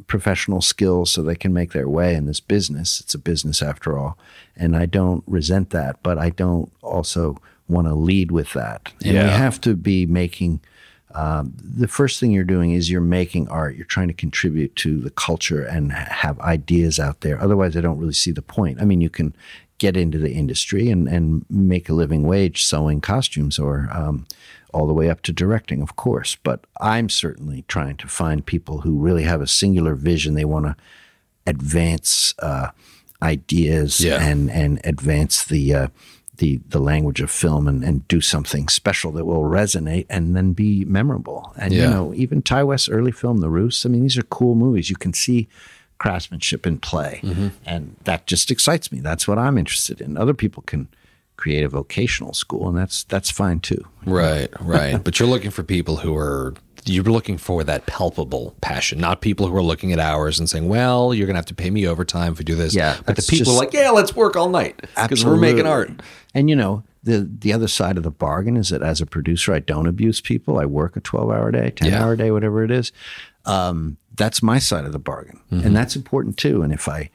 [0.07, 2.99] professional skills so they can make their way in this business.
[2.99, 4.17] It's a business after all.
[4.55, 8.91] And I don't resent that, but I don't also want to lead with that.
[9.05, 9.25] And Yeah.
[9.25, 10.61] we have to be making
[11.15, 13.75] um, the first thing you're doing is you're making art.
[13.75, 17.41] You're trying to contribute to the culture and have ideas out there.
[17.41, 18.79] Otherwise, I don't really see the point.
[18.79, 19.35] I mean, you can
[19.79, 24.27] get into the industry and, and make a living wage sewing costumes or um,
[24.73, 26.35] all the way up to directing, of course.
[26.43, 30.33] But I'm certainly trying to find people who really have a singular vision.
[30.35, 30.75] They want to
[31.47, 32.69] advance uh,
[33.21, 34.21] ideas Yeah.
[34.21, 35.87] and and advance the uh,
[36.37, 40.53] the the language of film and, and do something special that will resonate and then
[40.53, 41.53] be memorable.
[41.57, 43.85] And you know, even Ti West's early film, The Roost.
[43.85, 44.89] I mean, these are cool movies.
[44.89, 45.47] You can see
[45.97, 47.19] craftsmanship in play,
[47.65, 49.01] and that just excites me.
[49.01, 50.17] That's what I'm interested in.
[50.17, 50.87] Other people can
[51.39, 53.83] create a vocational school, and that's that's fine too.
[54.05, 55.01] Right, right.
[55.03, 56.53] but you're looking for people who are
[56.85, 60.67] you're looking for that palpable passion, not people who are looking at hours and saying,
[60.67, 63.15] "Well, you're going to have to pay me overtime if we do this." Yeah, but
[63.15, 65.91] the people are like, "Yeah, let's work all night because we're making art."
[66.33, 69.53] And you know, the the other side of the bargain is that as a producer,
[69.53, 70.59] I don't abuse people.
[70.59, 72.03] I work a twelve hour day, ten Yeah.
[72.03, 72.91] hour day, whatever it is.
[73.45, 75.65] Um, that's my side of the bargain, Mm-hmm.
[75.67, 76.61] and that's important too.
[76.61, 77.09] And if I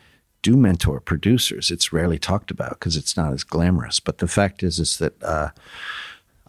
[0.44, 3.98] do mentor producers, it's rarely talked about because it's not as glamorous.
[4.00, 5.48] But the fact is, is that uh,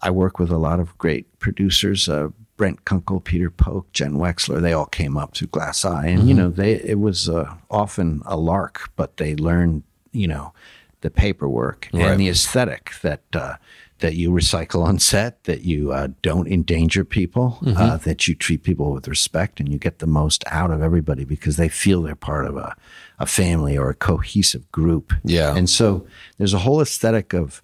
[0.00, 2.08] I work with a lot of great producers.
[2.08, 2.28] Uh,
[2.58, 6.06] Brent Kunkle, Peter Polk, Jenn Wexler, they all came up through Glass Eye.
[6.06, 6.42] And, you Mm-hmm.
[6.42, 9.82] know, they it was uh, often a lark, but they learned,
[10.12, 10.52] you know,
[11.00, 12.02] the paperwork Right.
[12.10, 13.54] and the aesthetic that uh,
[14.00, 17.76] that you recycle on set, that you uh, don't endanger people, Mm-hmm.
[17.82, 21.24] uh, that you treat people with respect, and you get the most out of everybody
[21.24, 22.76] because they feel they're part of a,
[23.18, 25.12] a family or a cohesive group.
[25.24, 25.56] Yeah.
[25.56, 26.06] And so
[26.38, 27.62] there's a whole aesthetic of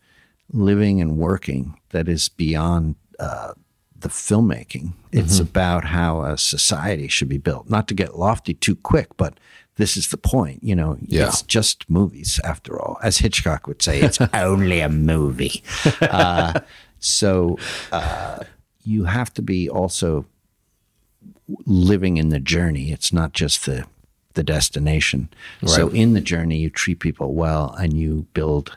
[0.53, 3.53] living and working that is beyond uh,
[3.99, 4.93] the filmmaking.
[5.12, 5.43] It's Mm-hmm.
[5.43, 7.69] about how a society should be built.
[7.71, 9.38] Not to get lofty too quick, but
[9.77, 10.62] this is the point.
[10.65, 11.29] You know, Yeah.
[11.29, 12.99] it's just movies after all.
[13.03, 15.62] As Hitchcock would say, it's only a movie.
[16.01, 16.61] Uh,
[16.99, 17.59] so
[17.91, 18.38] uh,
[18.85, 20.25] you have to be also
[21.67, 22.93] living in the journey.
[22.93, 23.85] It's not just the
[24.35, 25.29] the destination.
[25.66, 28.77] So in the journey, you treat people well and you build.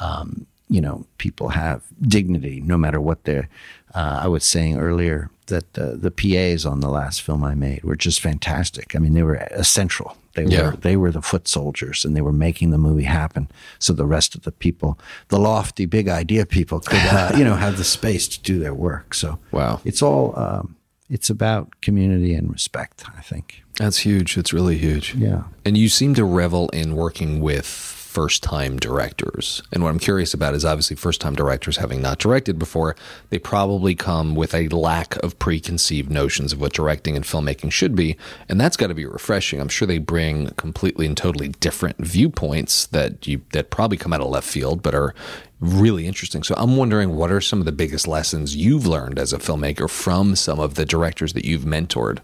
[0.00, 3.48] Um, you know, people have dignity no matter what they're.
[3.94, 7.82] Uh, I was saying earlier that the the PAs on the last film I made
[7.82, 8.94] were just fantastic.
[8.94, 10.16] I mean, they were essential.
[10.34, 10.66] They Yeah.
[10.70, 13.48] were they were the foot soldiers, and they were making the movie happen.
[13.78, 17.54] So the rest of the people, the lofty, big idea people, could uh, you know
[17.56, 19.14] have the space to do their work.
[19.14, 19.80] So Wow.
[19.86, 20.76] it's all um,
[21.10, 23.04] it's about community and respect.
[23.16, 24.36] I think That's huge.
[24.36, 25.14] It's really huge.
[25.14, 25.44] Yeah.
[25.64, 29.62] And you seem to revel in working with first time directors.
[29.70, 32.96] And what I'm curious about is obviously first time directors having not directed before,
[33.30, 37.94] they probably come with a lack of preconceived notions of what directing and filmmaking should
[37.94, 38.16] be.
[38.48, 39.60] And that's got to be refreshing.
[39.60, 44.20] I'm sure they bring completely and totally different viewpoints that you that probably come out
[44.20, 45.14] of left field but are
[45.60, 46.42] really interesting.
[46.42, 49.88] So I'm wondering what are some of the biggest lessons you've learned as a filmmaker
[49.88, 52.18] from some of the directors that you've mentored?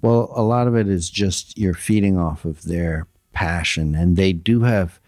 [0.00, 4.32] Well, a lot of it is just you're feeding off of their passion, and they
[4.32, 5.00] do have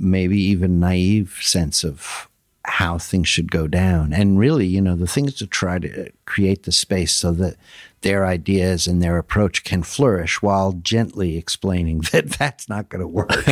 [0.00, 2.28] maybe even naive sense of
[2.64, 4.12] how things should go down.
[4.12, 7.56] And really, you know, the thing is to try to create the space so that
[8.02, 13.08] their ideas and their approach can flourish while gently explaining that that's not going to
[13.08, 13.30] work.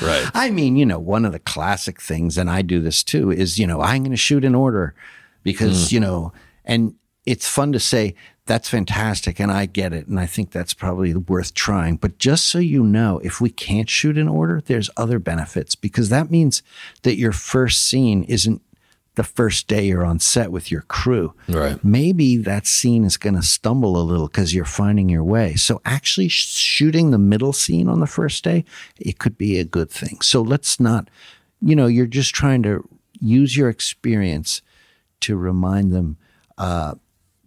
[0.00, 0.30] Right.
[0.34, 3.58] I mean, you know, one of the classic things, and I do this too, is,
[3.58, 4.94] you know, I'm going to shoot in order
[5.44, 5.92] because, mm.
[5.92, 6.32] you know,
[6.64, 8.14] and it's fun to say,
[8.46, 9.38] that's fantastic.
[9.38, 10.08] And I get it.
[10.08, 11.96] And I think that's probably worth trying.
[11.96, 16.08] But just so you know, if we can't shoot in order, there's other benefits because
[16.08, 16.62] that means
[17.02, 18.60] that your first scene isn't
[19.14, 21.34] the first day you're on set with your crew.
[21.46, 21.82] Right.
[21.84, 25.54] Maybe that scene is going to stumble a little because you're finding your way.
[25.54, 28.64] So actually shooting the middle scene on the first day,
[28.98, 30.20] it could be a good thing.
[30.22, 31.10] So let's not,
[31.60, 32.88] you know, you're just trying to
[33.20, 34.62] use your experience
[35.20, 36.16] to remind them
[36.56, 36.94] uh,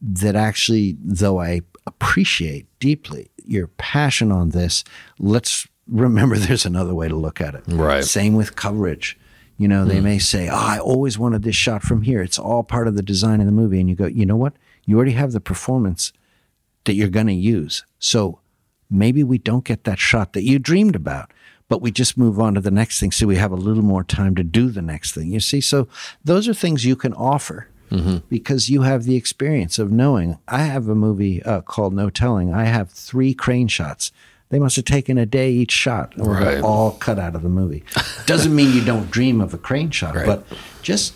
[0.06, 4.84] that actually, though I appreciate deeply your passion on this,
[5.20, 7.64] let's remember there's another way to look at it.
[7.68, 8.04] Right.
[8.04, 9.18] Same with coverage.
[9.58, 10.04] You know, they hmm.
[10.04, 12.22] may say, Oh, I always wanted this shot from here.
[12.22, 13.80] It's all part of the design of the movie.
[13.80, 14.54] And you go, You know what?
[14.86, 16.14] You already have the performance
[16.84, 17.84] that you're going to use.
[17.98, 18.40] So
[18.92, 21.32] maybe we don't get that shot that you dreamed about,
[21.68, 23.12] but we just move on to the next thing.
[23.12, 25.32] So we have a little more time to do the next thing.
[25.32, 25.62] You see?
[25.62, 25.88] So
[26.24, 27.70] those are things you can offer
[28.30, 30.38] because you have the experience of knowing.
[30.48, 32.54] I have a movie uh, called No Telling.
[32.54, 34.12] I have three crane shots.
[34.50, 36.62] They must have taken a day each shot, or Right.
[36.62, 37.84] all cut out of the movie.
[38.26, 40.26] Doesn't mean you don't dream of a crane shot, Right.
[40.26, 40.46] but
[40.82, 41.14] just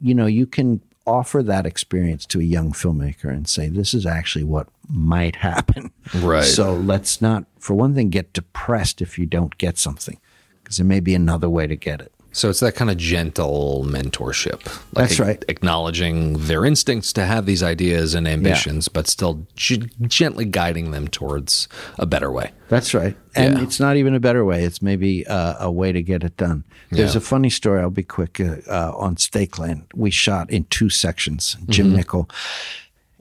[0.00, 4.04] you know, you can offer that experience to a young filmmaker and say, "This is
[4.04, 6.44] actually what might happen." Right.
[6.44, 10.18] So let's not, for one thing, get depressed if you don't get something,
[10.62, 12.12] because there may be another way to get it.
[12.34, 14.64] So it's that kind of gentle mentorship.
[14.94, 15.44] Like That's right.
[15.48, 21.08] Acknowledging their instincts to have these ideas and ambitions, but still g- gently guiding them
[21.08, 21.68] towards
[21.98, 22.52] a better way.
[22.68, 23.14] That's right.
[23.34, 23.64] And Yeah.
[23.64, 24.64] it's not even a better way.
[24.64, 26.64] It's maybe uh, a way to get it done.
[26.90, 27.18] There's Yeah.
[27.18, 27.80] a funny story.
[27.82, 28.40] I'll be quick.
[28.40, 31.56] Uh, uh, on Stake Land, we shot in two sections.
[31.68, 31.96] Jim Mm-hmm.
[31.96, 32.30] Mickle.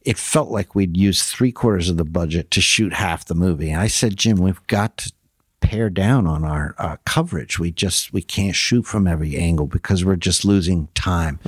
[0.04, 3.76] It felt like we'd used three quarters of the budget to shoot half the movie.
[3.76, 5.12] I said, Jim, we've got to
[5.62, 7.58] pare down on our uh, coverage.
[7.58, 11.39] We just we can't shoot from every angle because we're just losing time.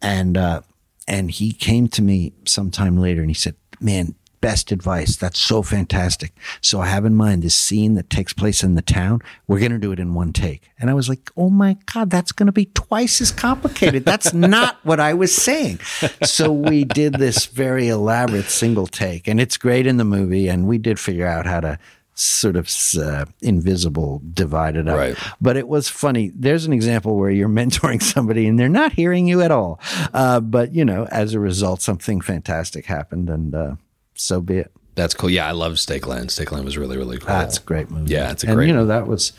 [0.00, 0.62] And uh,
[1.06, 5.16] and he came to me sometime later and he said, "Man, best advice.
[5.16, 6.32] That's so fantastic.
[6.62, 9.20] So I have in mind this scene that takes place in the town.
[9.46, 12.08] We're going to do it in one take." And I was like, "Oh my god,
[12.08, 14.04] that's going to be twice as complicated.
[14.04, 15.80] That's not what I was saying."
[16.24, 20.48] So we did this very elaborate single take, and it's great in the movie.
[20.48, 21.78] And we did figure out how to
[22.20, 24.96] sort of uh, invisible divided up.
[24.96, 25.16] Right.
[25.40, 26.30] But it was funny.
[26.34, 29.80] There's an example where you're mentoring somebody and they're not hearing you at all.
[30.12, 33.74] Uh, but, you know, as a result, something fantastic happened and uh,
[34.14, 34.72] so be it.
[34.96, 35.30] That's cool.
[35.30, 36.28] Yeah, I love Stake Land.
[36.28, 37.28] Stakeland was really, really cool.
[37.28, 38.12] That's a great movie.
[38.12, 39.32] Yeah, it's a and, great you know, that was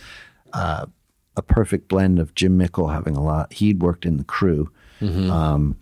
[0.53, 0.85] uh,
[1.37, 3.53] a perfect blend of Jim Mickle having a lot.
[3.53, 5.31] He'd worked in the crew Mm-hmm.
[5.31, 5.77] um,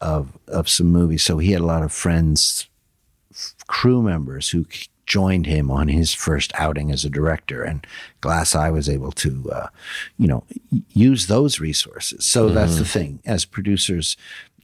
[0.00, 1.22] of, of some movies.
[1.22, 2.68] So he had a lot of friends,
[3.32, 7.62] f- crew members who c- joined him on his first outing as a director.
[7.62, 7.86] And
[8.20, 9.68] Glass Eye was able to, uh,
[10.18, 10.44] you know,
[10.92, 12.24] use those resources.
[12.26, 12.78] So that's Mm-hmm.
[12.82, 13.20] the thing.
[13.24, 14.16] As producers,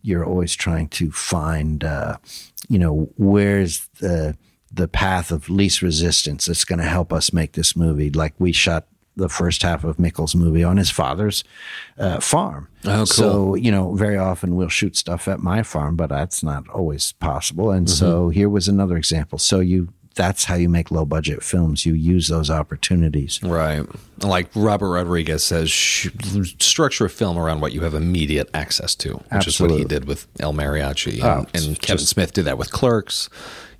[0.03, 2.17] you're always trying to find, uh,
[2.69, 4.37] you know, where's the
[4.75, 8.09] the path of least resistance that's going to help us make this movie.
[8.11, 11.45] Like we shot the first half of Mickle's movie on his father's
[11.99, 12.69] uh, farm.
[12.87, 13.07] Oh, cool.
[13.07, 17.13] So you know, very often we'll shoot stuff at my farm, but that's not always
[17.13, 17.71] possible.
[17.71, 18.31] And so Mm-hmm.
[18.31, 19.39] here was another example.
[19.39, 19.89] So you.
[20.15, 21.87] That's how you make low budget films.
[21.87, 23.41] You use those opportunities.
[23.43, 23.85] Right.
[24.23, 29.47] Like Robert Rodriguez says, structure a film around what you have immediate access to, which
[29.47, 31.15] is what he did with El Mariachi.
[31.15, 33.29] And, Oh, and Kevin Smith did that with Clerks.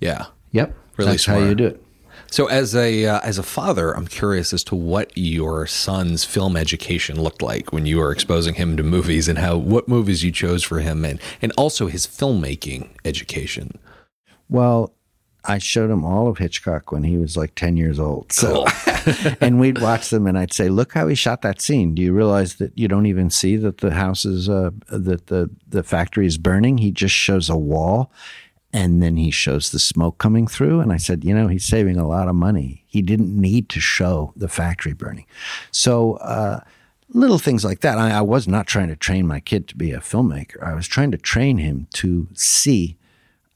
[0.01, 0.27] Yeah.
[0.53, 1.83] Yep, Really that's how you do it.
[2.31, 6.57] So as a uh, as a father, I'm curious as to what your son's film
[6.57, 10.33] education looked like when you were exposing him to movies and how what movies you
[10.33, 13.79] chose for him and and also his filmmaking education.
[14.49, 14.95] Well,
[15.45, 18.33] I showed him all of Hitchcock when he was like 10 years old.
[18.33, 18.65] So,
[19.41, 21.95] and we'd watch them and I'd say, look how he shot that scene.
[21.95, 25.51] Do you realize that you don't even see that the house is, uh, that the,
[25.69, 26.79] the factory is burning?
[26.79, 28.13] He just shows a wall
[28.73, 31.99] and then he shows the smoke coming through and i said you know he's saving
[31.99, 35.27] a lot of money he didn't need to show the factory burning
[35.71, 36.61] so uh,
[37.11, 39.93] little things like that I, I, was not trying to train my kid to be
[39.93, 42.97] a filmmaker i was trying to train him to see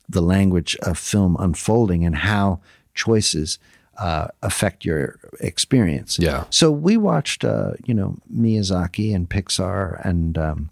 [0.09, 2.61] the language of film unfolding and how
[2.95, 3.59] choices
[3.99, 6.45] uh, affect your experience Yeah.
[6.51, 10.71] so we watched uh, you know miyazaki and pixar and um,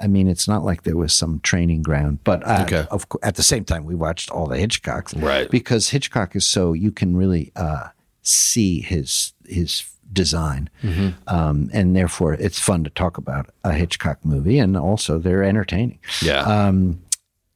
[0.00, 2.86] I mean, it's not like there was some training ground, but uh, Okay.
[2.90, 5.48] of at the same time, we watched all the Hitchcocks, Right.
[5.48, 7.88] Because Hitchcock is so you can really uh,
[8.22, 11.08] see his his design, Mm-hmm.
[11.28, 15.98] um, and therefore it's fun to talk about a Hitchcock movie, and also they're entertaining.
[16.20, 16.40] Yeah.
[16.40, 17.02] Um,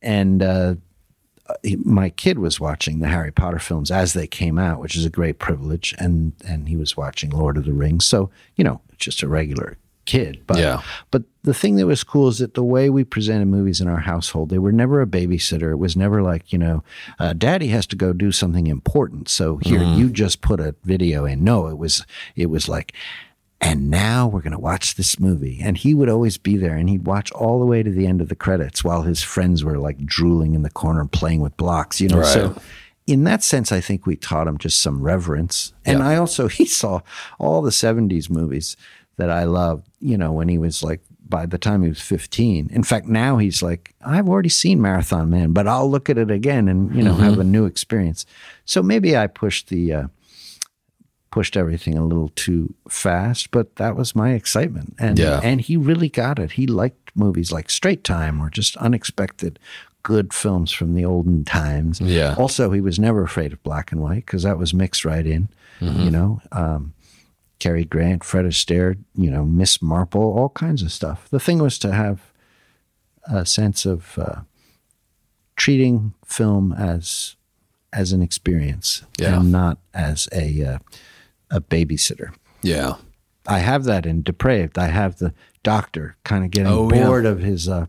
[0.02, 0.74] and uh,
[1.84, 5.10] my kid was watching the Harry Potter films as they came out, which is a
[5.10, 8.04] great privilege, and and he was watching Lord of the Rings.
[8.04, 10.42] So you know, just a regular kid.
[10.46, 10.82] But Yeah.
[11.10, 14.00] but the thing that was cool is that the way we presented movies in our
[14.00, 15.70] household, they were never a babysitter.
[15.72, 16.84] It was never like you know,
[17.18, 21.24] uh, Daddy has to go do something important, so here you just put a video
[21.24, 21.42] in.
[21.44, 22.04] No, it was
[22.36, 22.92] it was like.
[23.60, 25.60] And now we're going to watch this movie.
[25.62, 28.20] And he would always be there and he'd watch all the way to the end
[28.20, 32.00] of the credits while his friends were like drooling in the corner playing with blocks,
[32.00, 32.22] you know.
[32.22, 32.56] So
[33.06, 35.72] in that sense, I think we taught him just some reverence.
[35.84, 37.00] And I also, he saw
[37.38, 38.76] all the 70s movies
[39.16, 42.68] that I loved, you know, when he was like, by the time he was 15.
[42.70, 46.30] In fact, now he's like, I've already seen Marathon Man, but I'll look at it
[46.30, 48.26] again and, you know, have a new experience.
[48.64, 50.06] So maybe I pushed the, uh,
[51.36, 54.94] pushed everything a little too fast, but that was my excitement.
[54.98, 55.38] And Yeah.
[55.44, 56.52] and he really got it.
[56.52, 59.58] He liked movies like Straight Time or just unexpected
[60.02, 62.00] good films from the olden times.
[62.00, 62.34] Yeah.
[62.38, 65.48] Also, he was never afraid of black and white because that was mixed right in.
[65.80, 66.94] You know, um,
[67.58, 71.28] Cary Grant, Fred Astaire, you know, Miss Marple, all kinds of stuff.
[71.30, 72.18] The thing was to have
[73.28, 74.40] a sense of uh,
[75.56, 77.36] treating film as
[77.92, 79.40] as an experience Yeah.
[79.40, 80.78] and not as a uh,
[81.50, 82.34] a babysitter.
[82.62, 82.94] yeah.
[83.48, 84.76] I have that in Depraved.
[84.76, 85.32] I have the
[85.62, 87.04] doctor kind of getting Oh, yeah.
[87.06, 87.86] bored of his uh,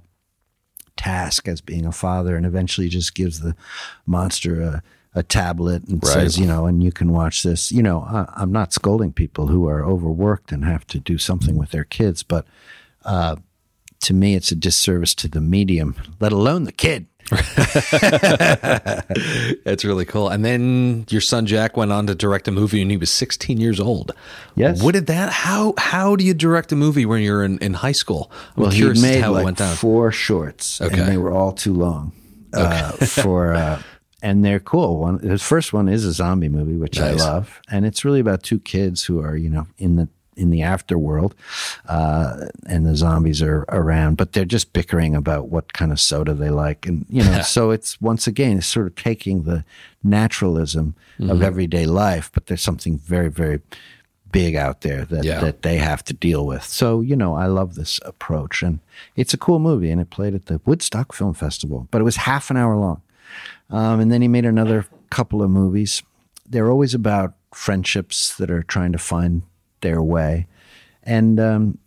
[0.96, 3.56] task as being a father, and eventually just gives the
[4.06, 4.84] monster a,
[5.16, 6.14] a tablet and Right.
[6.14, 7.72] says, you know, and you can watch this.
[7.72, 11.56] You know, I, I'm not scolding people who are overworked and have to do something
[11.58, 12.46] with their kids, but
[13.04, 13.38] uh,
[14.02, 17.08] to me, it's a disservice to the medium, let alone the kid.
[19.64, 20.30] That's really cool.
[20.30, 23.60] And then your son Jack went on to direct a movie when he was 16
[23.60, 24.14] years old.
[24.56, 24.82] Yes.
[24.82, 25.32] What did that?
[25.32, 28.32] How how do you direct a movie when you're in, in high school?
[28.56, 29.76] I'm Well, he curious made how it like went down.
[29.76, 31.00] four shorts, Okay.
[31.00, 32.14] and they were all too long
[32.54, 33.54] uh, for.
[33.54, 33.82] Uh,
[34.24, 34.98] and they're cool.
[35.00, 37.22] One, his first one is a zombie movie, which Nice.
[37.22, 40.50] I love, and it's really about two kids who are, you know, in the in
[40.52, 41.34] the afterworld,
[41.88, 46.34] uh, and the zombies are around, but they're just bickering about what kind of soda
[46.34, 49.64] they like, and you know, so it's once again, it's sort of taking the
[50.04, 51.32] naturalism Mm-hmm.
[51.32, 53.60] of everyday life, but there's something very, very
[54.32, 55.40] big out there that Yeah.
[55.40, 56.64] that they have to deal with.
[56.64, 58.78] So, you know, I love this approach and
[59.16, 62.18] it's a cool movie and it played at the Woodstock Film Festival, but it was
[62.18, 63.02] half an hour long.
[63.72, 66.04] Um, and then he made another couple of movies.
[66.48, 69.42] They're always about friendships that are trying to find
[69.88, 70.48] their way.
[71.04, 71.78] And um,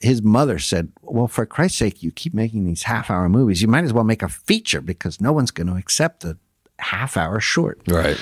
[0.00, 3.60] his mother said, Well, for Christ's sake, you keep making these half hour movies.
[3.60, 6.38] You might as well make a feature because no one's going to accept a
[6.78, 7.80] half hour short.
[7.88, 8.18] right.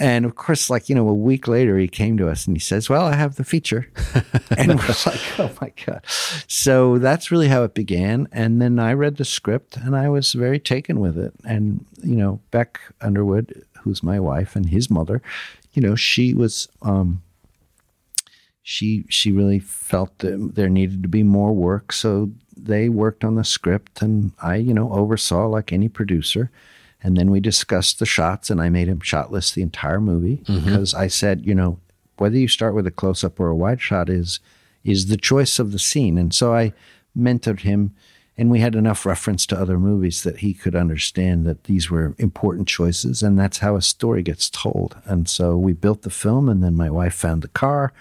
[0.00, 2.60] And of course, like, you know, a week later, he came to us and he
[2.60, 3.90] says, Well, I have the feature.
[4.56, 6.02] and we're like, Oh my God.
[6.46, 8.28] So that's really how it began.
[8.30, 11.34] And then I read the script and I was very taken with it.
[11.44, 15.20] And, you know, Beck Underwood, who's my wife and his mother,
[15.72, 17.22] you know, she was, um,
[18.68, 23.34] she she really felt that there needed to be more work so they worked on
[23.34, 26.50] the script and i you know oversaw like any producer
[27.02, 30.42] and then we discussed the shots and i made him shot list the entire movie
[30.44, 30.62] mm-hmm.
[30.62, 31.78] because i said you know
[32.18, 34.38] whether you start with a close up or a wide shot is
[34.84, 36.70] is the choice of the scene and so i
[37.16, 37.94] mentored him
[38.38, 42.14] and we had enough reference to other movies that he could understand that these were
[42.18, 44.96] important choices and that's how a story gets told.
[45.04, 47.92] And so we built the film and then my wife found the car.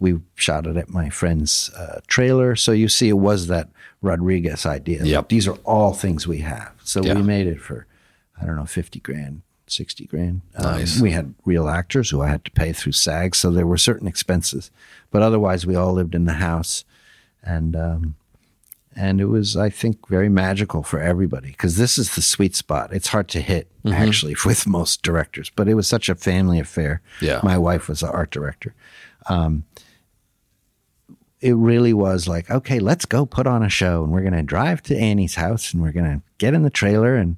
[0.00, 2.56] We shot it at my friend's uh, trailer.
[2.56, 3.68] So you see it was that
[4.00, 5.04] rodriguez idea.
[5.04, 5.16] Yep.
[5.16, 6.72] Like, these are all things we have.
[6.82, 7.14] So Yeah.
[7.14, 7.86] we made it for
[8.40, 10.40] i don't know 50 grand 60 grand.
[10.56, 11.00] Um, Nice.
[11.00, 14.08] we had real actors who i had to pay through sag so there were certain
[14.08, 14.70] expenses.
[15.10, 16.84] But otherwise we all lived in the house.
[17.42, 18.14] And um,
[18.96, 22.92] and it was i think very magical for everybody because this is the sweet spot
[22.92, 24.02] it's hard to hit Mm-hmm.
[24.02, 27.40] actually with most directors but it was such a family affair Yeah.
[27.42, 28.74] my wife was the art director
[29.28, 29.64] um,
[31.40, 34.42] it really was like, okay, let's go put on a show, and we're going to
[34.42, 37.36] drive to Annie's house, and we're going to get in the trailer and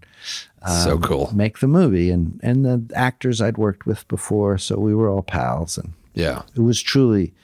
[0.85, 1.31] so um, cool.
[1.35, 2.11] make the movie.
[2.13, 6.43] And and the actors I'd worked with before, so we were all pals, and Yeah.
[6.55, 7.35] it was truly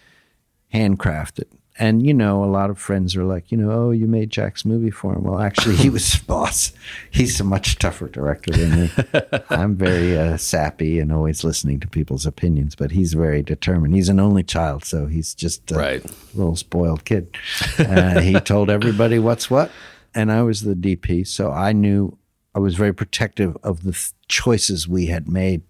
[0.73, 1.47] handcrafted.
[1.83, 4.65] And you know, a lot of friends are like, you know, oh, you made Jack's
[4.65, 5.25] movie for him.
[5.25, 6.73] Well, actually, he was boss.
[7.11, 8.91] He's a much tougher director than me.
[9.51, 13.95] I'm very uh, sappy and always listening to people's opinions, but he's very determined.
[13.97, 16.05] He's an only child, so he's just a Right.
[16.35, 17.37] little spoiled kid.
[17.79, 19.73] Uh, he told everybody what's what,
[20.15, 22.17] and I was the DP, so I knew
[22.55, 25.63] I was very protective of the th- choices we had made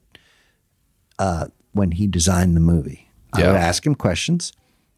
[1.19, 3.09] uh, when he designed the movie.
[3.33, 3.47] I Yeah.
[3.53, 4.53] would ask him questions.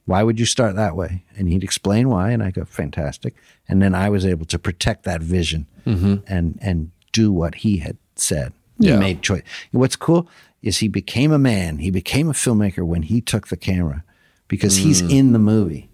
[0.07, 1.23] Why would you start that way?
[1.37, 3.35] And he'd explain why, and I go, fantastic.
[3.69, 7.97] And then I was able to protect that vision and and do what he had
[8.17, 8.53] said.
[8.81, 8.99] He Yeah.
[8.99, 9.43] made choice.
[9.71, 10.29] What's cool
[10.63, 11.79] is he became a man.
[11.79, 14.03] He became a filmmaker when he took the camera
[14.49, 15.89] because he's in the movie.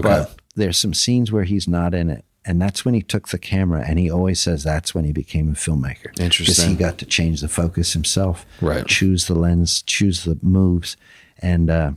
[0.00, 2.24] But there's some scenes where he's not in it.
[2.44, 3.84] And that's when he took the camera.
[3.86, 6.18] And he always says that's when he became a filmmaker.
[6.20, 6.54] Interesting.
[6.54, 8.86] Because he got to change the focus himself, Right.
[8.86, 10.96] choose the lens, choose the moves.
[11.40, 11.92] And uh,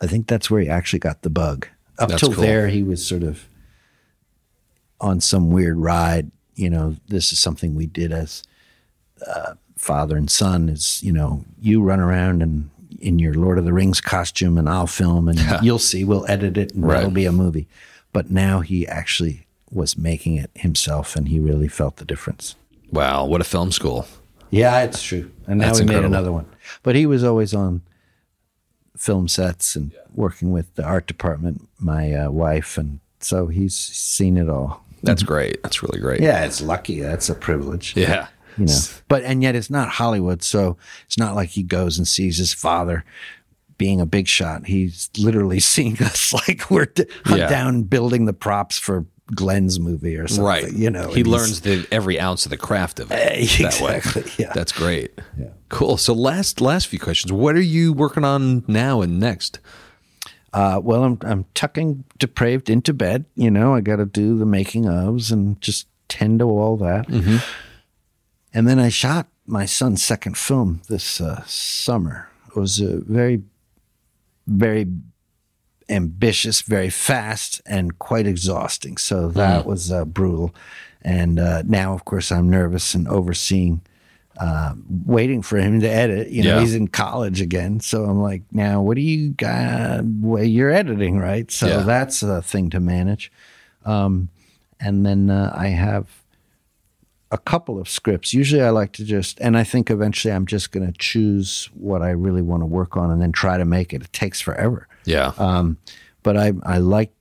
[0.00, 1.66] I think that's where he actually got the bug.
[1.98, 2.42] Up That's till cool.
[2.42, 3.46] there, he was sort of
[5.00, 6.30] on some weird ride.
[6.54, 8.42] You know, this is something we did as
[9.26, 10.68] uh, father and son.
[10.68, 12.70] Is you know, you run around and
[13.00, 16.04] in your Lord of the Rings costume, and I'll film, and you'll see.
[16.04, 16.96] We'll edit it, and Right.
[16.96, 17.68] that'll be a movie.
[18.12, 22.56] But now he actually was making it himself, and he really felt the difference.
[22.90, 23.26] Wow.
[23.26, 24.06] What a film school.
[24.50, 25.30] Yeah, it's true.
[25.46, 26.08] And now That's we incredible.
[26.08, 26.46] made another one.
[26.82, 27.82] But he was always on
[28.98, 34.36] film sets and working with the art department, my uh, wife, and so he's seen
[34.36, 34.84] it all.
[35.02, 35.62] That's great.
[35.62, 36.20] That's really great.
[36.20, 37.00] Yeah, it's lucky.
[37.00, 37.96] That's a privilege.
[37.96, 38.26] Yeah.
[38.56, 38.78] You know.
[39.06, 40.76] But and yet it's not Hollywood, so
[41.06, 43.04] it's not like he goes and sees his father
[43.76, 44.66] being a big shot.
[44.66, 47.48] He's literally seeing us like we're d- Yeah.
[47.48, 50.44] down building the props for Glenn's movie or something.
[50.44, 50.72] Right.
[50.72, 53.38] You know, he learns the every ounce of the craft of it that.
[53.38, 54.52] Exactly, yeah.
[54.54, 55.12] That's great.
[55.38, 55.48] Yeah.
[55.68, 55.96] Cool.
[55.96, 57.32] So last last few questions.
[57.32, 59.60] What are you working on now and next?
[60.52, 63.26] Uh, well, I'm I'm tucking depraved into bed.
[63.34, 67.06] You know, I got to do the making ofs and just tend to all that.
[68.54, 72.28] And then I shot my son's second film this uh, summer.
[72.48, 73.42] It was a very,
[74.46, 74.86] very
[75.88, 78.96] ambitious, very fast, and quite exhausting.
[78.96, 80.54] So that was uh, brutal.
[81.02, 83.80] And uh, now, of course, I'm nervous and overseeing
[84.40, 84.74] uh,
[85.06, 86.28] waiting for him to edit.
[86.30, 86.60] You know, Yeah.
[86.60, 90.04] he's in college again, so I'm like, now what do you got?
[90.04, 91.50] Well, you're editing, right?
[91.50, 91.82] So Yeah.
[91.82, 93.32] that's a thing to manage.
[93.84, 94.28] Um,
[94.80, 96.06] and then uh, I have
[97.30, 98.32] a couple of scripts.
[98.32, 102.00] Usually, I like to just, and I think eventually I'm just going to choose what
[102.02, 104.02] I really want to work on and then try to make it.
[104.02, 104.87] It takes forever.
[105.04, 105.32] Yeah.
[105.38, 105.78] Um,
[106.22, 107.12] but I I like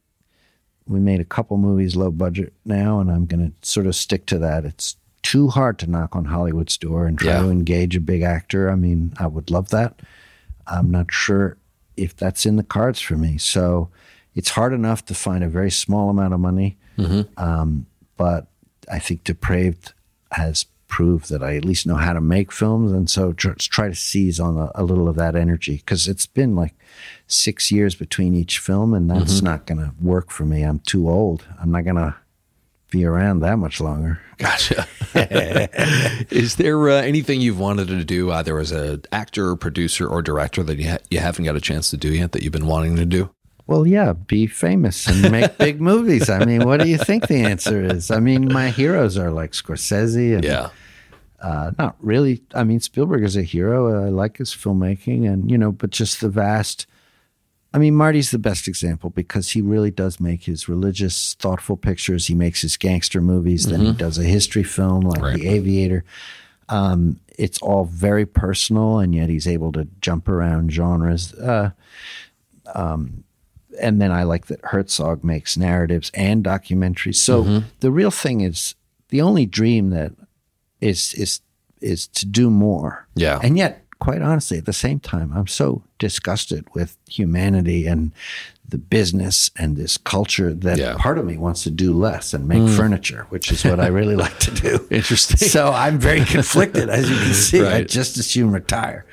[0.88, 4.25] we made a couple movies low budget now, and I'm going to sort of stick
[4.28, 4.63] to that.
[4.65, 7.41] It's too hard to knock on Hollywood's door and try Yeah.
[7.41, 8.69] to engage a big actor.
[8.71, 10.01] I mean, I would love that.
[10.65, 11.57] I'm not sure
[11.97, 13.38] if that's in the cards for me.
[13.38, 13.89] So
[14.36, 16.78] it's hard enough to find a very small amount of money.
[17.38, 18.47] Um, but
[18.89, 19.93] I think Depraved
[20.32, 22.91] has proved that I at least know how to make films.
[22.93, 26.25] And so tr- try to seize on a, a little of that energy because it's
[26.25, 26.73] been like
[27.28, 30.64] six years between each film, and that's not going to work for me.
[30.64, 31.45] I'm too old.
[31.60, 32.16] I'm not going to
[32.89, 34.20] be around that much longer.
[34.38, 34.88] Gotcha.
[36.34, 40.22] Is there uh, anything you've wanted to do, either as an actor, or producer, or
[40.22, 42.68] director, that you, ha- you haven't got a chance to do yet that you've been
[42.68, 43.30] wanting to do?
[43.66, 46.30] Well, yeah, be famous and make big movies.
[46.30, 48.10] I mean, what do you think the answer is?
[48.10, 50.70] I mean, my heroes are like Scorsese and Yeah.
[51.41, 52.41] Uh, not really.
[52.53, 54.05] I mean, Spielberg is a hero.
[54.05, 56.88] I like his filmmaking, and you know, but just the vast.
[57.73, 62.27] I mean, Marty's the best example because he really does make his religious, thoughtful pictures.
[62.27, 63.67] He makes his gangster movies.
[63.67, 65.35] Then he does a history film like Right.
[65.35, 66.03] The Aviator.
[66.69, 71.33] Um, it's all very personal, and yet he's able to jump around genres.
[71.33, 71.71] Uh,
[72.73, 73.23] um,
[73.79, 77.15] and then I like that Herzog makes narratives and documentaries.
[77.17, 78.75] So the real thing is
[79.09, 80.13] the only dream that
[80.82, 81.41] is is
[81.82, 83.07] is to do more.
[83.15, 83.39] Yeah.
[83.43, 88.11] And yet, quite honestly, at the same time, I'm so disgusted with humanity and
[88.69, 90.95] the business and this culture that Yeah.
[90.97, 92.75] part of me wants to do less and make mm.
[92.75, 94.86] furniture, which is what I really like to do.
[94.89, 95.38] Interesting.
[95.38, 97.61] So I'm very conflicted, as you can see.
[97.61, 97.88] I Right.
[97.88, 99.05] just as soon retire,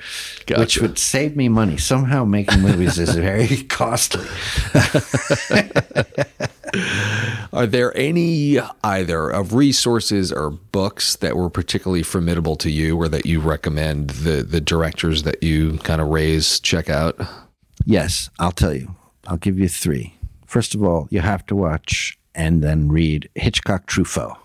[0.57, 1.77] which would save me money.
[1.77, 4.25] Somehow making movies is very costly.
[7.55, 13.07] Are there any either of resources or books that were particularly formidable to you, or
[13.09, 17.19] that you recommend the the directors that you kind of raise check out?
[17.85, 18.95] Yes, I'll tell you.
[19.27, 20.15] I'll give you three.
[20.45, 24.35] First of all, you have to watch and then read Hitchcock Truffaut.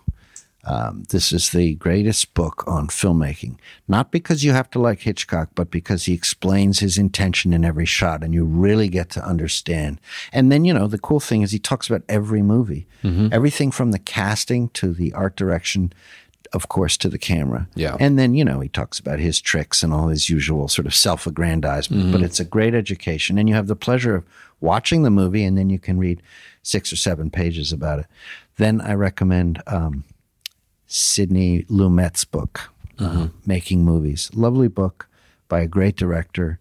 [0.64, 3.56] Um, this is the greatest book on filmmaking.
[3.88, 7.86] Not because you have to like Hitchcock, but because he explains his intention in every
[7.86, 10.00] shot and you really get to understand.
[10.32, 13.28] And then, you know, the cool thing is he talks about every movie, Mm-hmm.
[13.32, 15.90] everything from the casting to the art direction,
[16.52, 17.66] of course, to the camera.
[17.74, 17.96] Yeah.
[17.98, 20.94] And then, you know, he talks about his tricks and all his usual sort of
[20.94, 22.12] self aggrandizement, Mm-hmm.
[22.12, 23.38] but it's a great education.
[23.38, 24.24] And you have the pleasure of
[24.60, 26.20] watching the movie and then you can read
[26.62, 28.06] six or seven pages about it.
[28.56, 30.04] Then I recommend um,
[30.92, 34.28] Sidney Lumet's book, uh, Making Movies.
[34.34, 35.08] Lovely book
[35.48, 36.58] by a great director,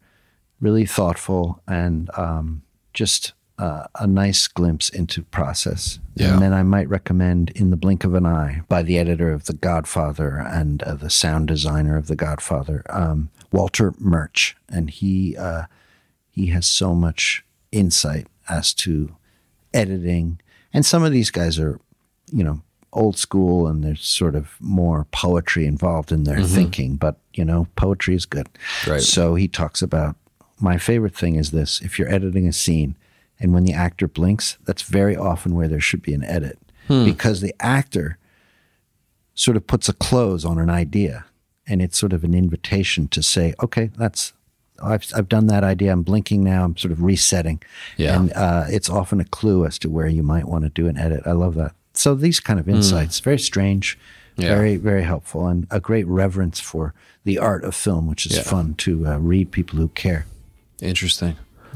[0.62, 2.62] really thoughtful and um,
[2.94, 6.00] just uh, a nice glimpse into process.
[6.14, 6.34] Yeah.
[6.34, 9.46] And then I might recommend In the Blink of an Eye by the editor of
[9.46, 14.56] The Godfather and uh, the sound designer of The Godfather, um, Walter Murch.
[14.70, 15.64] And he uh,
[16.30, 19.16] he has so much insight as to
[19.74, 20.40] editing.
[20.72, 21.80] And some of these guys are,
[22.32, 22.62] you know,
[22.94, 27.68] old school and there's sort of more poetry involved in their thinking, but you know,
[27.76, 28.50] poetry is good.
[28.88, 29.02] Right.
[29.02, 30.16] So he talks about
[30.60, 32.96] my favorite thing is this if you're editing a scene
[33.40, 36.58] and when the actor blinks, that's very often where there should be an edit
[37.06, 38.18] because the actor
[39.36, 41.26] sort of puts a close on an idea
[41.68, 44.34] and it's sort of an invitation to say, okay, that's
[44.82, 45.92] I've I've done that idea.
[45.92, 46.64] I'm blinking now.
[46.64, 47.62] I'm sort of resetting.
[47.98, 48.20] Yeah.
[48.20, 50.98] And uh, it's often a clue as to where you might want to do an
[50.98, 51.24] edit.
[51.26, 51.74] I love that.
[51.94, 53.98] So these kind of insights, very strange,
[54.38, 54.50] Yeah.
[54.56, 56.94] very very helpful, and a great reverence for
[57.26, 58.44] the art of film, which is Yeah.
[58.44, 59.52] fun to uh, read.
[59.52, 60.26] People who care.
[60.82, 61.36] Interesting.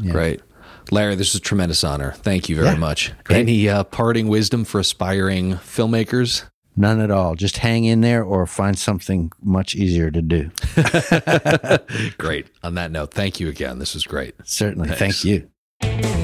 [0.10, 0.42] Great.
[0.92, 2.12] Larry, this is a tremendous honor.
[2.18, 2.76] Thank you very Yeah.
[2.76, 3.12] much.
[3.24, 3.40] Great.
[3.40, 6.44] Any uh, parting wisdom for aspiring filmmakers?
[6.76, 7.36] None at all.
[7.36, 10.50] Just hang in there, or find something much easier to do.
[12.18, 12.48] Great.
[12.64, 13.78] On that note, thank you again.
[13.78, 14.34] This was great.
[14.44, 14.90] Certainly.
[14.90, 15.22] Thanks.
[15.22, 16.20] Thank you.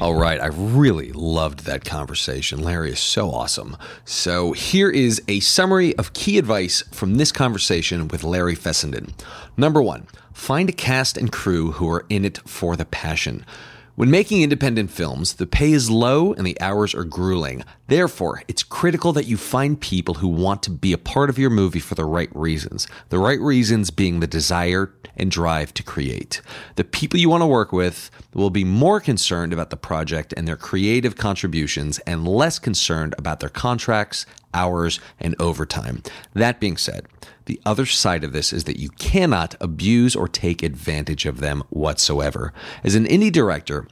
[0.00, 0.40] All right.
[0.40, 2.62] I really loved that conversation.
[2.62, 3.76] Larry is so awesome.
[4.06, 9.12] So, here is a summary of key advice from this conversation with Larry Fessenden.
[9.58, 13.44] Number one, find a cast and crew who are in it for the passion.
[14.00, 17.64] When making independent films, the pay is low and the hours are grueling.
[17.86, 21.50] Therefore, it's critical that you find people who want to be a part of your
[21.50, 22.88] movie for the right reasons.
[23.10, 26.40] The right reasons being the desire and drive to create.
[26.76, 30.48] The people you want to work with will be more concerned about the project and
[30.48, 34.24] their creative contributions and less concerned about their contracts,
[34.54, 36.02] hours, and overtime.
[36.32, 37.04] That being said,
[37.50, 41.64] the other side of this is that you cannot abuse or take advantage of them
[41.70, 42.52] whatsoever.
[42.84, 43.88] As an indie director,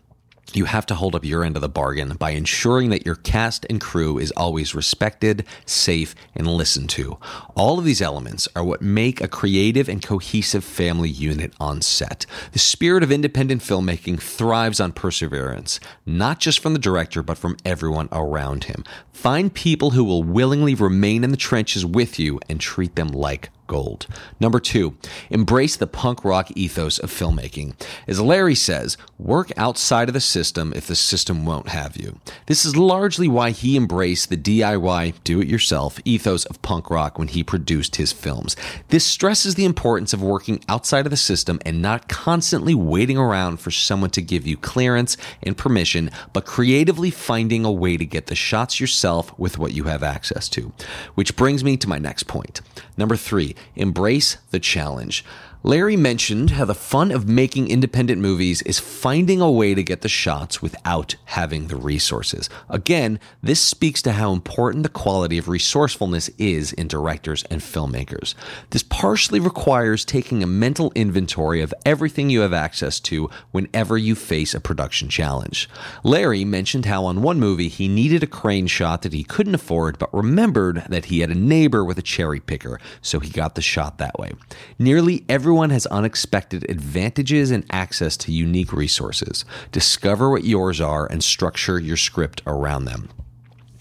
[0.54, 3.66] you have to hold up your end of the bargain by ensuring that your cast
[3.68, 7.18] and crew is always respected, safe, and listened to.
[7.54, 12.24] All of these elements are what make a creative and cohesive family unit on set.
[12.52, 17.56] The spirit of independent filmmaking thrives on perseverance, not just from the director, but from
[17.64, 18.84] everyone around him.
[19.12, 23.50] Find people who will willingly remain in the trenches with you and treat them like
[23.68, 24.08] gold.
[24.40, 24.96] Number two,
[25.30, 27.74] embrace the punk rock ethos of filmmaking.
[28.08, 32.18] As Larry says, work outside of the system if the system won't have you.
[32.46, 37.18] This is largely why he embraced the DIY, do it yourself ethos of punk rock
[37.18, 38.56] when he produced his films.
[38.88, 43.58] This stresses the importance of working outside of the system and not constantly waiting around
[43.60, 48.26] for someone to give you clearance and permission, but creatively finding a way to get
[48.26, 50.72] the shots yourself with what you have access to.
[51.14, 52.60] Which brings me to my next point.
[52.96, 55.24] Number three, embrace the challenge.
[55.64, 60.02] Larry mentioned how the fun of making independent movies is finding a way to get
[60.02, 62.48] the shots without having the resources.
[62.68, 68.34] Again, this speaks to how important the quality of resourcefulness is in directors and filmmakers.
[68.70, 74.14] This partially requires taking a mental inventory of everything you have access to whenever you
[74.14, 75.68] face a production challenge.
[76.04, 79.98] Larry mentioned how on one movie he needed a crane shot that he couldn't afford,
[79.98, 83.60] but remembered that he had a neighbor with a cherry picker, so he got the
[83.60, 84.30] shot that way.
[84.78, 89.46] Nearly everyone has unexpected advantages and access to unique resources.
[89.72, 93.08] Discover what yours are and structure your script around them.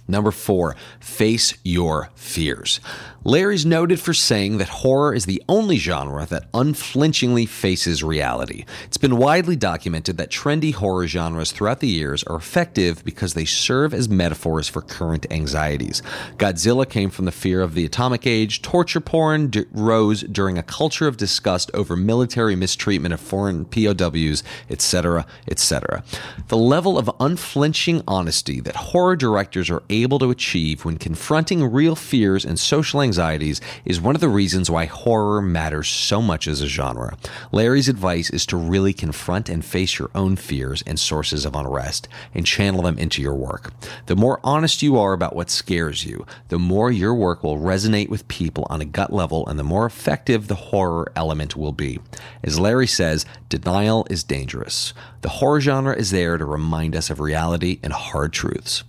[0.07, 2.79] Number four, face your fears.
[3.23, 8.63] Larry's noted for saying that horror is the only genre that unflinchingly faces reality.
[8.85, 13.43] It's been widely documented that trendy horror genres throughout the years are effective because they
[13.43, 16.01] serve as metaphors for current anxieties.
[16.37, 20.63] Godzilla came from the fear of the atomic age, torture porn d- rose during a
[20.63, 26.03] culture of disgust over military mistreatment of foreign POWs, etc., etc.
[26.47, 31.95] The level of unflinching honesty that horror directors are able to achieve when confronting real
[31.95, 36.47] fears and social anxiety anxieties is one of the reasons why horror matters so much
[36.47, 37.17] as a genre.
[37.51, 42.07] Larry's advice is to really confront and face your own fears and sources of unrest
[42.35, 43.71] and channel them into your work.
[44.05, 48.09] The more honest you are about what scares you, the more your work will resonate
[48.09, 51.99] with people on a gut level and the more effective the horror element will be.
[52.43, 54.93] As Larry says, denial is dangerous.
[55.21, 58.83] The horror genre is there to remind us of reality and hard truths.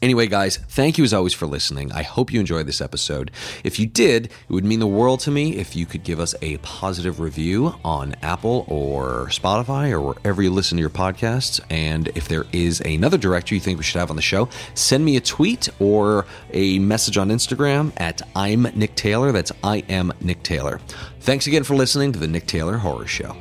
[0.00, 1.90] Anyway, guys, thank you as always for listening.
[1.92, 3.30] I hope you enjoyed this episode.
[3.64, 6.34] If you did, it would mean the world to me if you could give us
[6.40, 11.60] a positive review on Apple or Spotify or wherever you listen to your podcasts.
[11.70, 15.04] And if there is another director you think we should have on the show, send
[15.04, 19.32] me a tweet or a message on Instagram at I'm Nick Taylor.
[19.32, 20.80] That's I am Nick Taylor.
[21.20, 23.36] Thanks again for listening to the Nick Taylor Horror Show.